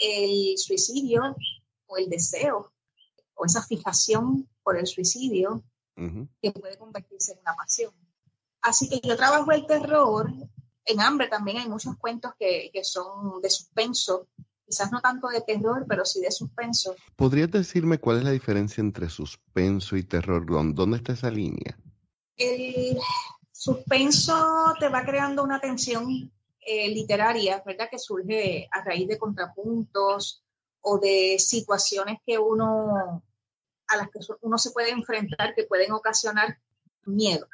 el 0.00 0.56
suicidio 0.56 1.36
o 1.86 1.96
el 1.96 2.08
deseo 2.08 2.72
o 3.34 3.44
esa 3.44 3.62
fijación 3.62 4.48
por 4.62 4.78
el 4.78 4.86
suicidio 4.86 5.64
que 6.40 6.52
puede 6.52 6.78
convertirse 6.78 7.32
en 7.32 7.40
una 7.40 7.56
pasión. 7.56 7.92
Así 8.60 8.88
que 8.88 9.00
yo 9.02 9.16
trabajo 9.16 9.50
el 9.50 9.66
terror. 9.66 10.32
En 10.84 11.00
Hambre 11.00 11.26
también 11.26 11.58
hay 11.58 11.68
muchos 11.68 11.96
cuentos 11.96 12.32
que, 12.38 12.70
que 12.72 12.84
son 12.84 13.40
de 13.42 13.50
suspenso, 13.50 14.28
quizás 14.64 14.92
no 14.92 15.00
tanto 15.00 15.26
de 15.26 15.40
terror, 15.40 15.84
pero 15.88 16.04
sí 16.04 16.20
de 16.20 16.30
suspenso. 16.30 16.94
¿Podrías 17.16 17.50
decirme 17.50 17.98
cuál 17.98 18.18
es 18.18 18.24
la 18.24 18.30
diferencia 18.30 18.80
entre 18.80 19.10
suspenso 19.10 19.96
y 19.96 20.04
terror? 20.04 20.46
¿Dónde 20.46 20.98
está 20.98 21.14
esa 21.14 21.30
línea? 21.30 21.76
El 22.38 22.96
suspenso 23.52 24.72
te 24.78 24.88
va 24.88 25.04
creando 25.04 25.42
una 25.42 25.60
tensión 25.60 26.32
eh, 26.60 26.88
literaria, 26.88 27.62
¿verdad? 27.66 27.88
Que 27.90 27.98
surge 27.98 28.68
a 28.70 28.84
raíz 28.84 29.08
de 29.08 29.18
contrapuntos 29.18 30.44
o 30.80 30.98
de 30.98 31.38
situaciones 31.38 32.18
que 32.24 32.38
uno, 32.38 33.22
a 33.88 33.96
las 33.96 34.08
que 34.10 34.20
uno 34.42 34.58
se 34.58 34.70
puede 34.70 34.90
enfrentar 34.90 35.54
que 35.54 35.64
pueden 35.64 35.92
ocasionar 35.92 36.58
miedo. 37.04 37.48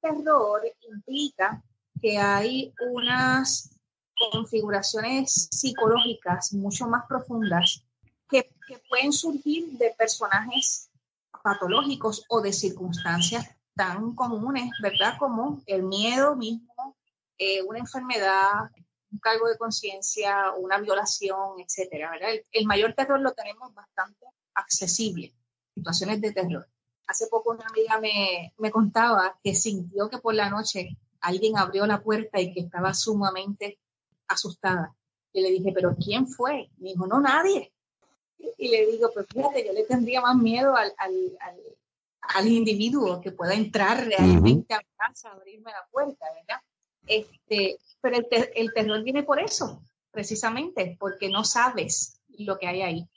Terror 0.00 0.62
implica 0.88 1.62
que 2.00 2.18
hay 2.18 2.72
unas 2.92 3.70
configuraciones 4.32 5.48
psicológicas 5.50 6.52
mucho 6.52 6.86
más 6.86 7.06
profundas 7.06 7.84
que, 8.28 8.50
que, 8.66 8.78
pueden 8.88 9.12
surgir 9.12 9.72
de 9.78 9.94
personajes 9.96 10.87
patológicos 11.48 12.26
o 12.28 12.42
de 12.42 12.52
circunstancias 12.52 13.48
tan 13.74 14.14
comunes, 14.14 14.70
¿verdad? 14.82 15.14
Como 15.18 15.62
el 15.64 15.82
miedo 15.82 16.36
mismo, 16.36 16.98
eh, 17.38 17.62
una 17.62 17.78
enfermedad, 17.78 18.70
un 19.10 19.18
cargo 19.18 19.48
de 19.48 19.56
conciencia, 19.56 20.52
una 20.58 20.76
violación, 20.78 21.58
etcétera. 21.58 22.10
El, 22.52 22.66
mayor 22.66 22.92
terror 22.92 23.18
lo 23.20 23.32
tenemos 23.32 23.72
bastante 23.72 24.26
accesible, 24.52 25.32
situaciones 25.74 26.20
de 26.20 26.32
terror. 26.32 26.68
Hace 27.06 27.28
poco 27.28 27.52
una 27.52 27.64
amiga 27.66 27.98
me, 27.98 28.52
me 28.58 28.70
contaba 28.70 29.38
que 29.42 29.54
sintió 29.54 30.10
que 30.10 30.18
por 30.18 30.34
la 30.34 30.50
noche 30.50 30.98
alguien 31.22 31.56
abrió 31.56 31.86
la 31.86 32.02
puerta 32.02 32.38
y 32.42 32.52
que 32.52 32.60
estaba 32.60 32.92
sumamente 32.92 33.78
asustada. 34.26 34.94
Y 35.32 35.40
le 35.40 35.50
dije, 35.50 35.72
¿pero 35.72 35.96
quién 35.96 36.26
fue? 36.26 36.68
Me 36.76 36.90
dijo, 36.90 37.06
no, 37.06 37.20
nadie. 37.20 37.72
Y 38.38 38.68
le 38.68 38.86
digo, 38.86 39.10
pues 39.12 39.26
fíjate, 39.32 39.66
yo 39.66 39.72
le 39.72 39.84
tendría 39.84 40.20
más 40.20 40.36
miedo 40.36 40.74
al, 40.76 40.92
al, 40.98 41.38
al, 42.20 42.48
individuo 42.48 43.20
que 43.20 43.32
pueda 43.32 43.54
entrar 43.54 44.04
realmente 44.04 44.74
a 44.74 44.78
mi 44.78 44.94
casa, 44.96 45.30
abrirme 45.30 45.70
la 45.70 45.86
puerta, 45.90 46.26
¿verdad? 46.34 46.60
Este, 47.06 47.78
pero 48.00 48.16
el, 48.54 48.72
terror 48.72 49.02
viene 49.02 49.22
por 49.22 49.40
eso, 49.40 49.82
precisamente, 50.10 50.96
porque 51.00 51.28
no 51.28 51.44
sabes 51.44 52.20
lo 52.38 52.58
que 52.58 52.68
hay 52.68 52.82
ahí. 52.82 53.08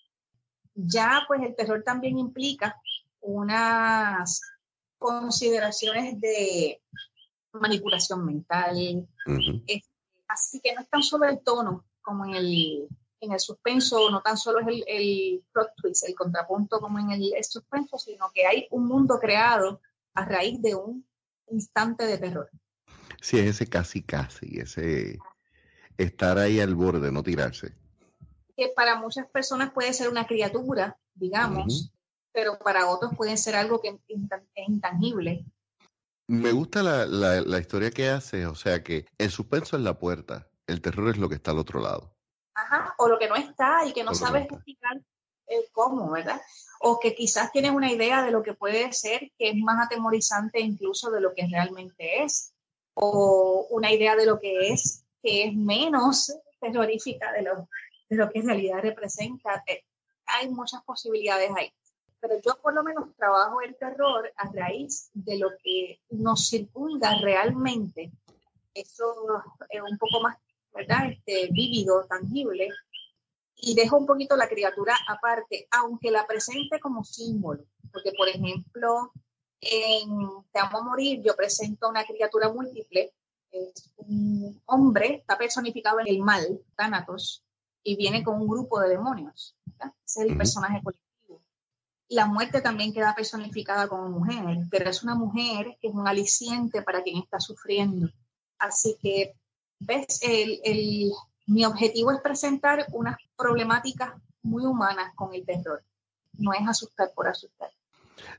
Ya, 0.74 1.24
pues 1.28 1.42
el 1.44 1.56
terror 1.56 1.84
también 1.84 2.18
implica 2.18 2.80
unas 3.20 4.42
consideraciones 4.98 6.20
de 6.20 6.82
manipulación 7.52 8.26
mental. 8.26 9.08
así 10.28 10.62
que 10.62 10.74
no 10.74 10.82
es 10.82 10.90
tan 10.90 11.04
solo 11.04 11.26
el 11.26 11.40
tono 11.42 11.86
como 12.02 12.26
en 12.26 12.36
el, 12.36 12.88
en 13.22 13.32
el 13.32 13.40
suspenso, 13.40 14.10
no 14.10 14.22
tan 14.22 14.38
solo 14.38 14.60
es 14.60 14.68
el, 14.68 14.84
el 14.88 15.44
plot 15.54 15.70
twist, 15.78 16.08
el 16.08 16.16
contrapunto 16.16 16.80
como 16.80 17.00
en 17.00 17.12
el, 17.12 17.34
el 17.36 17.44
suspenso, 17.44 17.98
sino 17.98 18.32
que 18.34 18.46
hay 18.46 18.68
un 18.72 18.88
mundo 18.88 19.20
creado 19.20 19.80
a 20.14 20.26
raíz 20.26 20.62
de 20.62 20.76
un 20.76 21.06
instante 21.48 22.06
de 22.06 22.18
terror. 22.18 22.50
Sí, 23.22 23.38
es 23.40 23.46
ese 23.46 23.68
casi 23.68 24.02
casi, 24.02 24.60
ese 24.60 25.20
estar 25.98 26.40
ahí 26.40 26.60
al 26.60 26.76
borde, 26.76 27.12
no 27.12 27.22
tirarse. 27.22 27.74
Que 28.58 28.70
para 28.76 29.00
muchas 29.00 29.28
personas 29.28 29.72
puede 29.72 29.94
ser 29.94 30.10
una 30.10 30.26
criatura, 30.26 30.98
digamos, 31.14 31.94
pero 32.34 32.58
para 32.60 32.88
otros 32.88 33.16
puede 33.16 33.38
ser 33.38 33.56
algo 33.56 33.82
que 33.82 33.90
es 33.90 34.68
intangible. 34.68 35.46
Me 36.28 36.52
gusta 36.52 36.82
la, 36.82 37.06
la, 37.06 37.60
historia 37.60 37.92
que 37.92 38.10
hace, 38.10 38.46
o 38.46 38.56
sea 38.56 38.84
que 38.84 39.06
el 39.18 39.32
suspenso 39.32 39.76
es 39.76 39.84
la 39.84 40.00
puerta, 40.00 40.50
el 40.66 40.82
terror 40.82 41.10
es 41.10 41.18
lo 41.18 41.28
que 41.28 41.36
está 41.36 41.52
al 41.52 41.60
otro 41.60 41.82
lado. 41.82 42.11
Ajá, 42.54 42.94
o 42.98 43.08
lo 43.08 43.18
que 43.18 43.30
no 43.30 43.36
está 43.36 43.86
y 43.86 43.94
que 43.94 44.04
no 44.04 44.14
sabes 44.14 44.46
explicar 44.46 45.02
eh, 45.48 45.70
cómo, 45.72 46.12
¿verdad? 46.12 46.42
O 46.80 47.00
que 47.00 47.16
quizás 47.16 47.52
tienes 47.52 47.72
una 47.72 47.92
idea 47.92 48.24
de 48.24 48.32
lo 48.32 48.44
que 48.44 48.54
puede 48.54 48.92
ser 48.94 49.32
que 49.38 49.50
es 49.50 49.56
más 49.58 49.86
atemorizante 49.86 50.60
incluso 50.60 51.12
de 51.12 51.22
lo 51.22 51.34
que 51.34 51.48
realmente 51.50 52.24
es 52.24 52.54
o 52.94 53.68
una 53.70 53.92
idea 53.92 54.16
de 54.16 54.26
lo 54.26 54.40
que 54.40 54.70
es, 54.70 55.06
que 55.22 55.46
es 55.46 55.56
menos 55.56 56.34
terrorífica 56.60 57.32
de 57.32 57.42
lo, 57.42 57.68
de 58.10 58.16
lo 58.16 58.30
que 58.30 58.40
en 58.40 58.48
realidad 58.48 58.80
representa. 58.82 59.64
Eh, 59.68 59.84
hay 60.26 60.50
muchas 60.50 60.84
posibilidades 60.84 61.52
ahí. 61.56 61.74
Pero 62.20 62.36
yo 62.46 62.56
por 62.62 62.74
lo 62.74 62.84
menos 62.84 63.16
trabajo 63.16 63.62
el 63.62 63.76
terror 63.76 64.32
a 64.38 64.52
raíz 64.52 65.10
de 65.14 65.38
lo 65.38 65.50
que 65.64 66.00
nos 66.12 66.50
circunda 66.50 67.18
realmente. 67.20 68.12
Eso 68.74 69.44
es 69.70 69.82
un 69.82 69.98
poco 69.98 70.22
más, 70.22 70.38
¿verdad? 70.74 71.12
Este, 71.12 71.50
vívido, 71.52 72.06
tangible. 72.08 72.70
Y 73.56 73.76
dejo 73.76 73.98
un 73.98 74.06
poquito 74.06 74.36
la 74.36 74.50
criatura 74.50 74.96
aparte, 75.08 75.68
aunque 75.72 76.12
la 76.12 76.26
presente 76.26 76.80
como 76.80 77.04
símbolo. 77.04 77.64
Porque, 77.92 78.12
por 78.18 78.28
ejemplo, 78.28 79.12
en 79.62 80.10
Te 80.52 80.60
amo 80.60 80.80
a 80.80 80.84
morir 80.84 81.22
yo 81.24 81.36
presento 81.36 81.88
una 81.88 82.04
criatura 82.04 82.52
múltiple, 82.52 83.14
es 83.52 83.94
un 83.98 84.62
hombre, 84.66 85.16
está 85.16 85.38
personificado 85.38 86.00
en 86.00 86.08
el 86.08 86.20
mal, 86.20 86.62
Thanatos, 86.76 87.44
y 87.84 87.96
viene 87.96 88.24
con 88.24 88.42
un 88.42 88.48
grupo 88.48 88.80
de 88.80 88.90
demonios. 88.90 89.56
Ese 90.06 90.24
es 90.24 90.30
el 90.30 90.38
personaje 90.38 90.82
colectivo. 90.84 91.44
La 92.10 92.26
muerte 92.26 92.62
también 92.62 92.94
queda 92.94 93.16
personificada 93.16 93.88
como 93.88 94.10
mujer, 94.10 94.44
pero 94.70 94.90
es 94.90 95.04
una 95.04 95.16
mujer 95.16 95.78
que 95.80 95.90
es 95.90 95.94
un 95.94 96.08
aliciente 96.08 96.82
para 96.82 97.04
quien 97.04 97.18
está 97.18 97.40
sufriendo. 97.40 98.10
Así 98.58 98.98
que, 99.02 99.36
ves, 99.82 100.20
el, 100.22 101.12
mi 101.48 101.65
objetivo 101.65 102.12
es 102.12 102.22
presentar 102.22 102.86
unas 102.94 103.17
problemáticas 103.36 104.13
muy 104.44 104.63
humanas 104.63 105.13
con 105.15 105.34
el 105.34 105.46
terror. 105.46 105.84
No 106.38 106.54
es 106.54 106.67
asustar 106.67 107.12
por 107.15 107.28
asustar. 107.28 107.70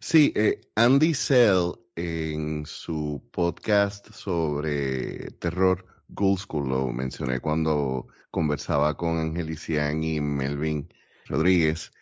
Sí, 0.01 0.33
eh, 0.37 0.61
Andy 0.77 1.15
Sell 1.15 1.75
en 1.97 2.65
su 2.65 3.23
podcast 3.33 4.09
sobre 4.13 5.31
terror, 5.33 5.85
Ghoul 6.09 6.39
School, 6.39 6.69
lo 6.69 6.87
mencioné 6.89 7.41
cuando 7.41 8.07
conversaba 8.31 8.97
con 8.97 9.19
Angelician 9.19 10.03
y 10.03 10.21
Melvin 10.21 10.89
Rodríguez, 11.27 11.93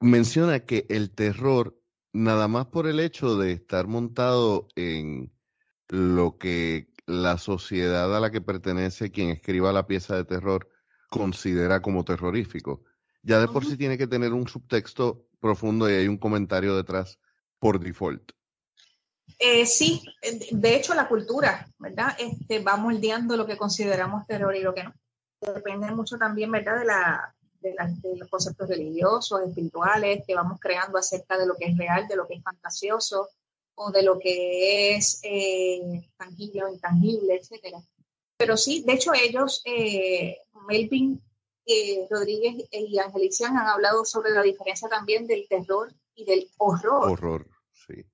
menciona 0.00 0.60
que 0.60 0.86
el 0.88 1.10
terror, 1.10 1.76
nada 2.12 2.48
más 2.48 2.66
por 2.66 2.86
el 2.86 3.00
hecho 3.00 3.36
de 3.36 3.52
estar 3.52 3.86
montado 3.86 4.68
en 4.76 5.32
lo 5.88 6.38
que 6.38 6.90
la 7.06 7.38
sociedad 7.38 8.14
a 8.14 8.20
la 8.20 8.30
que 8.30 8.40
pertenece 8.40 9.10
quien 9.10 9.30
escriba 9.30 9.72
la 9.72 9.86
pieza 9.86 10.16
de 10.16 10.24
terror 10.24 10.68
considera 11.08 11.82
como 11.82 12.04
terrorífico. 12.04 12.84
Ya 13.22 13.40
de 13.40 13.48
por 13.48 13.66
sí 13.66 13.76
tiene 13.76 13.98
que 13.98 14.06
tener 14.06 14.32
un 14.32 14.48
subtexto 14.48 15.26
profundo 15.40 15.90
y 15.90 15.94
hay 15.94 16.08
un 16.08 16.18
comentario 16.18 16.76
detrás 16.76 17.18
por 17.58 17.80
default. 17.80 18.32
Eh, 19.38 19.66
sí, 19.66 20.02
de 20.50 20.76
hecho 20.76 20.94
la 20.94 21.08
cultura, 21.08 21.68
¿verdad? 21.78 22.16
Este, 22.18 22.60
va 22.60 22.76
moldeando 22.76 23.36
lo 23.36 23.46
que 23.46 23.56
consideramos 23.56 24.26
terror 24.26 24.54
y 24.54 24.62
lo 24.62 24.74
que 24.74 24.84
no. 24.84 24.94
Depende 25.40 25.90
mucho 25.92 26.18
también, 26.18 26.50
¿verdad? 26.50 26.78
De, 26.78 26.84
la, 26.84 27.34
de, 27.60 27.74
de 28.02 28.16
los 28.16 28.28
conceptos 28.28 28.68
religiosos, 28.68 29.40
espirituales 29.40 30.24
que 30.26 30.34
vamos 30.34 30.58
creando 30.60 30.98
acerca 30.98 31.38
de 31.38 31.46
lo 31.46 31.54
que 31.54 31.66
es 31.66 31.78
real, 31.78 32.06
de 32.08 32.16
lo 32.16 32.26
que 32.26 32.34
es 32.34 32.42
fantasioso, 32.42 33.28
o 33.82 33.90
de 33.90 34.02
lo 34.02 34.18
que 34.18 34.94
es 34.94 35.20
eh, 35.22 36.10
tangible 36.16 36.64
o 36.64 36.68
intangible, 36.68 37.36
etcétera. 37.36 37.78
Pero 38.36 38.56
sí, 38.56 38.82
de 38.86 38.92
hecho 38.92 39.12
ellos, 39.14 39.62
eh, 39.64 40.36
Melvin 40.68 41.22
eh, 41.64 42.06
Rodríguez 42.10 42.68
y 42.70 42.98
Angelician 42.98 43.56
han 43.56 43.68
hablado 43.68 44.04
sobre 44.04 44.32
la 44.32 44.42
diferencia 44.42 44.88
también 44.88 45.26
del 45.26 45.48
terror 45.48 45.94
y 46.14 46.26
del 46.26 46.50
horror. 46.58 47.10
Horror, 47.10 47.46
sí. 47.72 48.04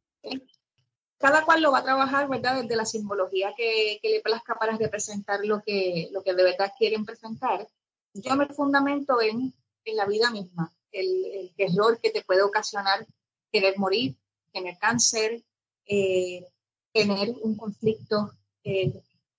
Cada 1.18 1.44
cual 1.44 1.62
lo 1.62 1.72
va 1.72 1.78
a 1.78 1.84
trabajar, 1.84 2.28
¿verdad? 2.28 2.62
Desde 2.62 2.76
la 2.76 2.84
simbología 2.84 3.52
que, 3.56 3.98
que, 4.00 4.10
le 4.10 4.20
plazca 4.20 4.54
para 4.54 4.76
representar 4.76 5.44
lo 5.44 5.62
que, 5.62 6.10
lo 6.12 6.22
que 6.22 6.34
de 6.34 6.44
verdad 6.44 6.72
quieren 6.78 7.04
presentar. 7.04 7.66
Yo 8.14 8.36
me 8.36 8.46
fundamento 8.46 9.20
en, 9.20 9.52
en 9.84 9.96
la 9.96 10.06
vida 10.06 10.30
misma, 10.30 10.72
el, 10.92 11.24
el 11.24 11.54
terror 11.56 11.98
que 12.00 12.10
te 12.10 12.22
puede 12.22 12.42
ocasionar 12.42 13.04
querer 13.50 13.78
morir, 13.78 14.16
tener 14.52 14.78
cáncer, 14.78 15.42
eh, 15.86 16.46
tener 16.92 17.34
un 17.42 17.56
conflicto 17.56 18.32
eh, 18.64 18.92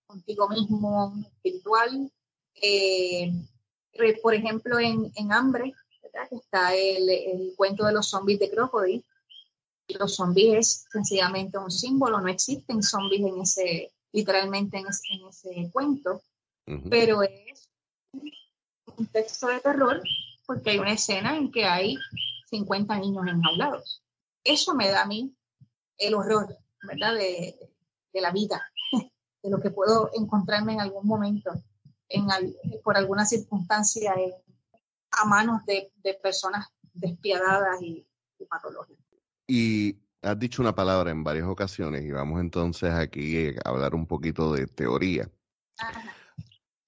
contigo 0.05 0.49
mismo 0.49 1.13
espiritual. 1.25 2.11
Eh, 2.61 3.31
por 4.21 4.33
ejemplo, 4.33 4.79
en, 4.79 5.11
en 5.15 5.33
Hambre, 5.33 5.73
está 6.31 6.75
el, 6.75 7.09
el, 7.09 7.53
cuento 7.55 7.85
de 7.85 7.93
los 7.93 8.09
zombies 8.09 8.39
de 8.39 8.49
Crocodile. 8.49 9.03
Los 9.87 10.15
zombies 10.15 10.57
es 10.57 10.85
sencillamente 10.91 11.57
un 11.57 11.71
símbolo, 11.71 12.19
no 12.19 12.27
existen 12.27 12.83
zombies 12.83 13.21
en 13.21 13.41
ese, 13.41 13.91
literalmente 14.11 14.77
en 14.77 14.87
ese, 14.87 15.13
en 15.13 15.27
ese 15.27 15.71
cuento, 15.71 16.21
pero 16.89 17.23
es 17.23 17.69
un 18.97 19.05
texto 19.07 19.47
de 19.47 19.61
terror 19.61 20.01
porque 20.45 20.71
hay 20.71 20.79
una 20.79 20.93
escena 20.93 21.37
en 21.37 21.51
que 21.51 21.63
hay 21.63 21.95
50 22.49 22.99
niños 22.99 23.25
enjaulados. 23.27 24.03
Eso 24.43 24.75
me 24.75 24.89
da 24.89 25.03
a 25.03 25.05
mí 25.05 25.33
el 25.97 26.13
horror, 26.13 26.57
¿verdad? 26.83 27.15
De, 27.15 27.55
de, 28.13 28.21
la 28.21 28.31
vida, 28.31 28.61
de 29.43 29.49
lo 29.49 29.59
que 29.59 29.71
puedo 29.71 30.09
encontrarme 30.13 30.73
en 30.73 30.81
algún 30.81 31.07
momento, 31.07 31.51
en, 32.09 32.27
por 32.83 32.97
alguna 32.97 33.25
circunstancia, 33.25 34.13
a 35.11 35.25
manos 35.25 35.65
de, 35.65 35.91
de, 36.03 36.13
personas 36.15 36.67
despiadadas 36.93 37.81
y, 37.81 38.07
y 38.39 38.45
patológicas. 38.45 39.05
Y 39.47 39.97
has 40.21 40.37
dicho 40.37 40.61
una 40.61 40.75
palabra 40.75 41.11
en 41.11 41.23
varias 41.23 41.47
ocasiones 41.47 42.03
y 42.03 42.11
vamos 42.11 42.41
entonces 42.41 42.91
aquí 42.91 43.55
a 43.63 43.69
hablar 43.69 43.95
un 43.95 44.05
poquito 44.05 44.53
de 44.53 44.67
teoría. 44.67 45.29
Ajá. 45.79 46.13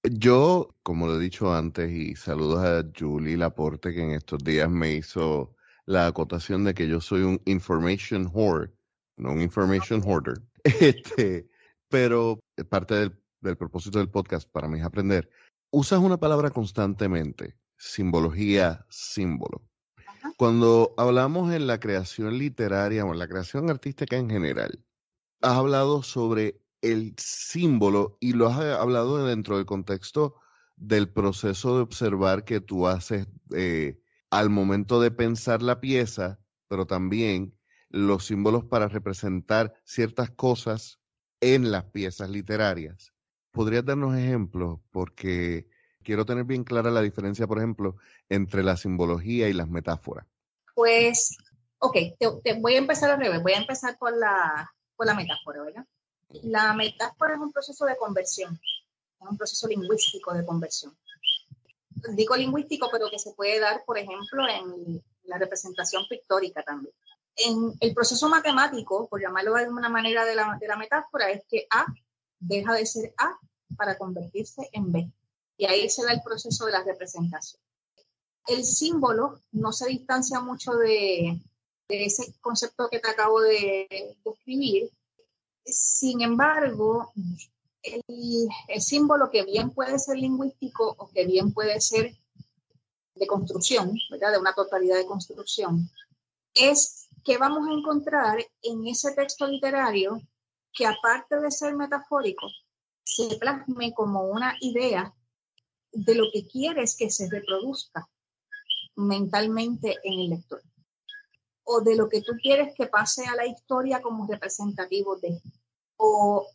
Yo, 0.02 0.74
como 0.82 1.06
lo 1.06 1.16
he 1.16 1.20
dicho 1.20 1.52
antes, 1.52 1.90
y 1.90 2.16
saludos 2.16 2.64
a 2.64 2.90
Julie 2.98 3.36
Laporte, 3.36 3.92
que 3.92 4.02
en 4.02 4.12
estos 4.12 4.42
días 4.42 4.70
me 4.70 4.94
hizo 4.94 5.54
la 5.84 6.06
acotación 6.06 6.64
de 6.64 6.72
que 6.72 6.88
yo 6.88 7.02
soy 7.02 7.20
un 7.20 7.42
information 7.44 8.30
whore 8.32 8.72
no 9.20 9.32
un 9.32 9.40
information 9.40 10.02
hoarder. 10.04 10.40
Este, 10.64 11.48
pero 11.88 12.38
parte 12.68 12.94
del, 12.94 13.18
del 13.40 13.56
propósito 13.56 13.98
del 13.98 14.10
podcast 14.10 14.50
para 14.50 14.68
mí 14.68 14.78
es 14.78 14.84
aprender. 14.84 15.30
Usas 15.70 16.00
una 16.00 16.18
palabra 16.18 16.50
constantemente, 16.50 17.56
simbología, 17.78 18.84
símbolo. 18.90 19.62
Cuando 20.36 20.94
hablamos 20.98 21.52
en 21.52 21.66
la 21.66 21.80
creación 21.80 22.36
literaria 22.36 23.04
o 23.04 23.12
en 23.12 23.18
la 23.18 23.28
creación 23.28 23.70
artística 23.70 24.16
en 24.16 24.28
general, 24.28 24.84
has 25.40 25.56
hablado 25.56 26.02
sobre 26.02 26.60
el 26.82 27.14
símbolo 27.18 28.16
y 28.20 28.32
lo 28.32 28.48
has 28.48 28.58
hablado 28.58 29.26
dentro 29.26 29.56
del 29.56 29.66
contexto 29.66 30.36
del 30.76 31.10
proceso 31.10 31.76
de 31.76 31.82
observar 31.82 32.44
que 32.44 32.60
tú 32.60 32.86
haces 32.86 33.26
eh, 33.54 34.00
al 34.30 34.50
momento 34.50 35.00
de 35.00 35.10
pensar 35.10 35.62
la 35.62 35.80
pieza, 35.80 36.40
pero 36.68 36.86
también 36.86 37.54
los 37.90 38.26
símbolos 38.26 38.64
para 38.64 38.88
representar 38.88 39.74
ciertas 39.84 40.30
cosas 40.30 41.00
en 41.40 41.70
las 41.70 41.84
piezas 41.84 42.30
literarias. 42.30 43.12
¿Podrías 43.50 43.84
darnos 43.84 44.16
ejemplos? 44.16 44.78
Porque 44.90 45.68
quiero 46.02 46.24
tener 46.24 46.44
bien 46.44 46.64
clara 46.64 46.90
la 46.90 47.02
diferencia, 47.02 47.46
por 47.46 47.58
ejemplo, 47.58 47.96
entre 48.28 48.62
la 48.62 48.76
simbología 48.76 49.48
y 49.48 49.52
las 49.52 49.68
metáforas. 49.68 50.26
Pues, 50.74 51.36
ok, 51.78 51.96
te, 52.18 52.54
voy 52.60 52.74
a 52.74 52.78
empezar 52.78 53.10
al 53.10 53.20
revés, 53.20 53.42
voy 53.42 53.52
a 53.52 53.58
empezar 53.58 53.98
por 53.98 54.16
la, 54.16 54.72
por 54.96 55.06
la 55.06 55.14
metáfora, 55.14 55.62
¿verdad? 55.62 55.84
La 56.42 56.72
metáfora 56.74 57.34
es 57.34 57.40
un 57.40 57.52
proceso 57.52 57.84
de 57.86 57.96
conversión, 57.96 58.54
es 59.20 59.28
un 59.28 59.36
proceso 59.36 59.66
lingüístico 59.66 60.32
de 60.32 60.46
conversión. 60.46 60.96
Digo 62.14 62.36
lingüístico, 62.36 62.88
pero 62.90 63.10
que 63.10 63.18
se 63.18 63.32
puede 63.32 63.58
dar, 63.58 63.82
por 63.84 63.98
ejemplo, 63.98 64.44
en 64.48 65.02
la 65.24 65.38
representación 65.38 66.04
pictórica 66.08 66.62
también 66.62 66.94
en 67.36 67.74
el 67.80 67.94
proceso 67.94 68.28
matemático, 68.28 69.08
por 69.08 69.20
llamarlo 69.20 69.54
de 69.54 69.64
alguna 69.64 69.88
manera 69.88 70.24
de 70.24 70.34
la, 70.34 70.56
de 70.60 70.68
la 70.68 70.76
metáfora, 70.76 71.30
es 71.30 71.42
que 71.48 71.66
A 71.70 71.86
deja 72.38 72.74
de 72.74 72.86
ser 72.86 73.14
A 73.18 73.38
para 73.76 73.96
convertirse 73.96 74.68
en 74.72 74.92
B. 74.92 75.10
Y 75.56 75.66
ahí 75.66 75.88
se 75.88 76.04
da 76.04 76.12
el 76.12 76.22
proceso 76.22 76.66
de 76.66 76.72
la 76.72 76.82
representación. 76.82 77.60
El 78.46 78.64
símbolo 78.64 79.40
no 79.52 79.72
se 79.72 79.88
distancia 79.88 80.40
mucho 80.40 80.72
de, 80.72 81.40
de 81.88 82.04
ese 82.04 82.34
concepto 82.40 82.88
que 82.88 82.98
te 82.98 83.10
acabo 83.10 83.40
de 83.40 84.16
describir. 84.24 84.90
Sin 85.64 86.22
embargo, 86.22 87.12
el, 87.82 88.02
el, 88.68 88.80
símbolo 88.80 89.30
que 89.30 89.44
bien 89.44 89.70
puede 89.70 89.98
ser 89.98 90.16
lingüístico 90.16 90.94
o 90.98 91.08
que 91.10 91.26
bien 91.26 91.52
puede 91.52 91.80
ser 91.80 92.16
de 93.14 93.26
construcción, 93.26 93.94
¿verdad? 94.10 94.32
de 94.32 94.38
una 94.38 94.54
totalidad 94.54 94.96
de 94.96 95.06
construcción, 95.06 95.90
es 96.54 97.08
¿qué 97.24 97.38
vamos 97.38 97.68
a 97.68 97.72
encontrar 97.72 98.38
en 98.62 98.86
ese 98.86 99.12
texto 99.12 99.46
literario 99.46 100.20
que 100.72 100.86
aparte 100.86 101.40
de 101.40 101.50
ser 101.50 101.74
metafórico, 101.74 102.48
se 103.04 103.36
plasme 103.36 103.92
como 103.92 104.24
una 104.24 104.54
idea 104.60 105.14
de 105.92 106.14
lo 106.14 106.26
que 106.32 106.46
quieres 106.46 106.96
que 106.96 107.10
se 107.10 107.28
reproduzca 107.28 108.08
mentalmente 108.96 109.96
en 110.04 110.20
el 110.20 110.30
lector? 110.30 110.62
O 111.64 111.80
de 111.80 111.96
lo 111.96 112.08
que 112.08 112.22
tú 112.22 112.32
quieres 112.40 112.74
que 112.74 112.86
pase 112.86 113.26
a 113.26 113.36
la 113.36 113.46
historia 113.46 114.00
como 114.00 114.26
representativo 114.26 115.16
de, 115.16 115.40
o 115.96 116.46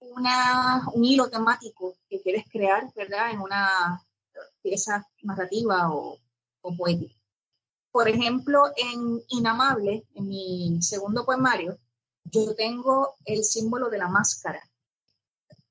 una, 0.00 0.86
un 0.92 1.04
hilo 1.04 1.28
temático 1.28 1.96
que 2.08 2.20
quieres 2.20 2.44
crear, 2.50 2.92
¿verdad? 2.94 3.30
En 3.30 3.40
una 3.40 4.04
pieza 4.62 5.06
narrativa 5.22 5.92
o, 5.92 6.18
o 6.62 6.76
poética. 6.76 7.14
Por 7.94 8.08
ejemplo, 8.08 8.72
en 8.76 9.22
Inamable, 9.28 10.04
en 10.16 10.26
mi 10.26 10.82
segundo 10.82 11.24
poemario, 11.24 11.78
yo 12.24 12.52
tengo 12.56 13.14
el 13.24 13.44
símbolo 13.44 13.88
de 13.88 13.98
la 13.98 14.08
máscara. 14.08 14.60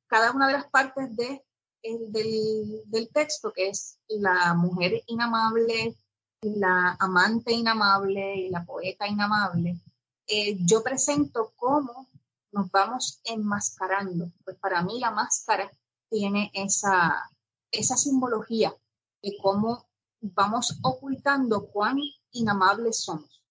Cada 0.07 0.31
una 0.31 0.47
de 0.47 0.53
las 0.53 0.69
partes 0.69 1.13
de, 1.17 1.43
del, 1.83 2.81
del 2.85 3.09
texto, 3.09 3.51
que 3.51 3.67
es 3.67 3.97
la 4.07 4.53
mujer 4.53 5.03
inamable, 5.07 5.97
la 6.43 6.95
amante 6.97 7.51
inamable 7.51 8.37
y 8.37 8.49
la 8.49 8.63
poeta 8.63 9.05
inamable, 9.05 9.81
eh, 10.25 10.55
yo 10.61 10.81
presento 10.81 11.51
cómo 11.57 12.07
nos 12.53 12.71
vamos 12.71 13.19
enmascarando. 13.25 14.31
Pues 14.45 14.55
para 14.59 14.81
mí 14.81 14.97
la 15.01 15.11
máscara 15.11 15.69
tiene 16.09 16.51
esa, 16.53 17.29
esa 17.69 17.97
simbología 17.97 18.73
de 19.21 19.35
cómo 19.41 19.85
vamos 20.23 20.79
ocultando 20.81 21.67
cuán 21.67 21.99
inamables 22.31 23.03
somos. 23.03 23.43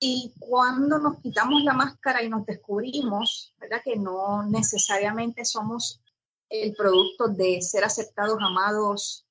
Y 0.00 0.32
cuando 0.38 0.98
nos 0.98 1.20
quitamos 1.20 1.62
la 1.62 1.72
máscara 1.72 2.22
y 2.22 2.28
nos 2.28 2.44
descubrimos, 2.46 3.54
¿verdad? 3.58 3.80
Que 3.84 3.96
no 3.96 4.42
necesariamente 4.42 5.44
somos 5.44 6.00
el 6.48 6.74
producto 6.74 7.28
de 7.28 7.62
ser 7.62 7.84
aceptados, 7.84 8.38
amados, 8.40 9.26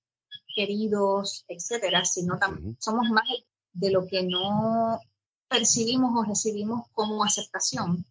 queridos, 0.56 1.46
etcétera, 1.48 2.06
sino 2.06 2.38
también 2.38 2.78
somos 2.80 3.10
más 3.10 3.28
de 3.74 3.92
lo 3.92 4.06
que 4.06 4.24
no 4.24 5.00
percibimos 5.48 6.12
o 6.16 6.24
recibimos 6.28 6.88
como 6.94 7.24
aceptación. 7.24 8.06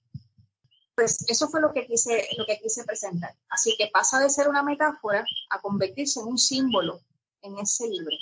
Pues 0.95 1.25
eso 1.29 1.49
fue 1.49 1.61
lo 1.61 1.73
que 1.73 1.87
quise, 1.87 2.29
lo 2.37 2.45
que 2.47 2.59
quise 2.61 2.85
presentar. 2.85 3.35
Así 3.49 3.75
que 3.79 3.91
pasa 3.93 4.19
de 4.21 4.29
ser 4.29 4.49
una 4.49 4.63
metáfora 4.63 5.25
a 5.51 5.61
convertirse 5.61 6.21
en 6.21 6.27
un 6.27 6.39
símbolo 6.39 7.01
en 7.43 7.59
ese 7.59 7.89
libro, 7.89 8.17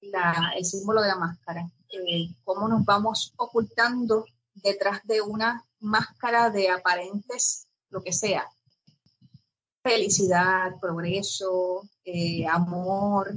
el 0.00 0.64
símbolo 0.64 1.02
de 1.02 1.08
la 1.08 1.16
máscara. 1.16 1.68
Eh, 1.90 2.28
cómo 2.44 2.68
nos 2.68 2.84
vamos 2.84 3.32
ocultando 3.36 4.24
detrás 4.54 5.00
de 5.04 5.20
una 5.20 5.64
máscara 5.80 6.50
de 6.50 6.70
aparentes, 6.70 7.66
lo 7.90 8.02
que 8.02 8.12
sea, 8.12 8.48
felicidad, 9.82 10.78
progreso, 10.80 11.88
eh, 12.04 12.46
amor, 12.46 13.32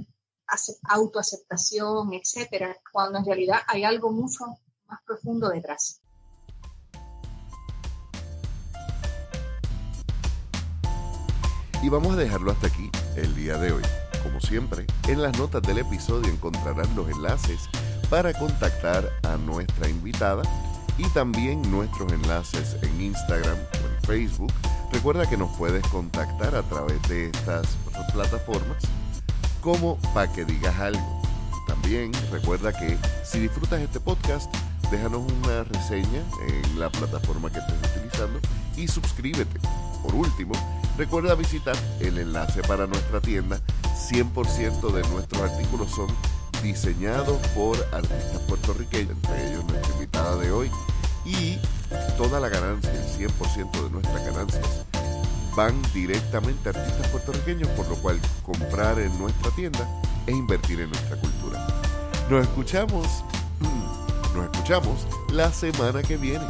autoaceptación, 0.89 2.13
etcétera, 2.13 2.75
cuando 2.91 3.19
en 3.19 3.25
realidad 3.25 3.59
hay 3.67 3.83
algo 3.83 4.11
mucho 4.11 4.45
más 4.87 4.99
profundo 5.05 5.49
detrás. 5.49 6.01
Y 11.81 11.89
vamos 11.89 12.13
a 12.13 12.17
dejarlo 12.17 12.51
hasta 12.51 12.67
aquí 12.67 12.91
el 13.15 13.33
día 13.33 13.57
de 13.57 13.71
hoy. 13.71 13.83
Como 14.23 14.39
siempre, 14.39 14.85
en 15.07 15.21
las 15.21 15.37
notas 15.37 15.61
del 15.63 15.79
episodio 15.79 16.31
encontrarán 16.31 16.95
los 16.95 17.09
enlaces 17.09 17.69
para 18.09 18.33
contactar 18.33 19.09
a 19.23 19.37
nuestra 19.37 19.89
invitada 19.89 20.43
y 20.97 21.07
también 21.09 21.61
nuestros 21.71 22.11
enlaces 22.11 22.75
en 22.83 23.01
Instagram 23.01 23.57
o 23.57 23.87
en 23.87 24.01
Facebook. 24.05 24.53
Recuerda 24.91 25.29
que 25.29 25.37
nos 25.37 25.55
puedes 25.57 25.85
contactar 25.87 26.55
a 26.55 26.63
través 26.63 27.01
de 27.07 27.29
estas 27.29 27.77
plataformas 28.13 28.83
como 29.61 29.97
para 30.13 30.31
que 30.31 30.45
digas 30.45 30.77
algo. 30.79 31.21
También 31.67 32.11
recuerda 32.31 32.73
que 32.73 32.97
si 33.23 33.39
disfrutas 33.39 33.79
este 33.79 33.99
podcast, 33.99 34.53
déjanos 34.91 35.21
una 35.31 35.63
reseña 35.63 36.21
en 36.47 36.79
la 36.79 36.89
plataforma 36.89 37.49
que 37.49 37.59
estés 37.59 37.77
utilizando 37.95 38.39
y 38.75 38.87
suscríbete. 38.87 39.59
Por 40.03 40.15
último, 40.15 40.53
recuerda 41.01 41.33
visitar 41.33 41.75
el 41.99 42.19
enlace 42.19 42.61
para 42.61 42.85
nuestra 42.85 43.19
tienda. 43.19 43.59
100% 44.11 44.91
de 44.91 45.01
nuestros 45.09 45.41
artículos 45.41 45.89
son 45.89 46.07
diseñados 46.61 47.39
por 47.55 47.75
artistas 47.91 48.39
puertorriqueños, 48.47 49.09
entre 49.09 49.49
ellos 49.49 49.65
nuestra 49.65 49.93
invitada 49.95 50.35
de 50.35 50.51
hoy. 50.51 50.69
Y 51.25 51.57
toda 52.17 52.39
la 52.39 52.49
ganancia, 52.49 52.91
el 52.91 53.29
100% 53.29 53.83
de 53.83 53.89
nuestras 53.89 54.25
ganancias, 54.27 54.85
van 55.55 55.81
directamente 55.91 56.69
a 56.69 56.73
artistas 56.73 57.07
puertorriqueños, 57.07 57.67
por 57.69 57.87
lo 57.87 57.95
cual 57.95 58.19
comprar 58.45 58.99
en 58.99 59.17
nuestra 59.17 59.49
tienda 59.55 59.87
es 60.27 60.35
invertir 60.35 60.81
en 60.81 60.91
nuestra 60.91 61.17
cultura. 61.17 61.65
Nos 62.29 62.43
escuchamos, 62.43 63.07
nos 64.35 64.45
escuchamos 64.51 65.07
la 65.31 65.51
semana 65.51 66.03
que 66.03 66.17
viene. 66.17 66.45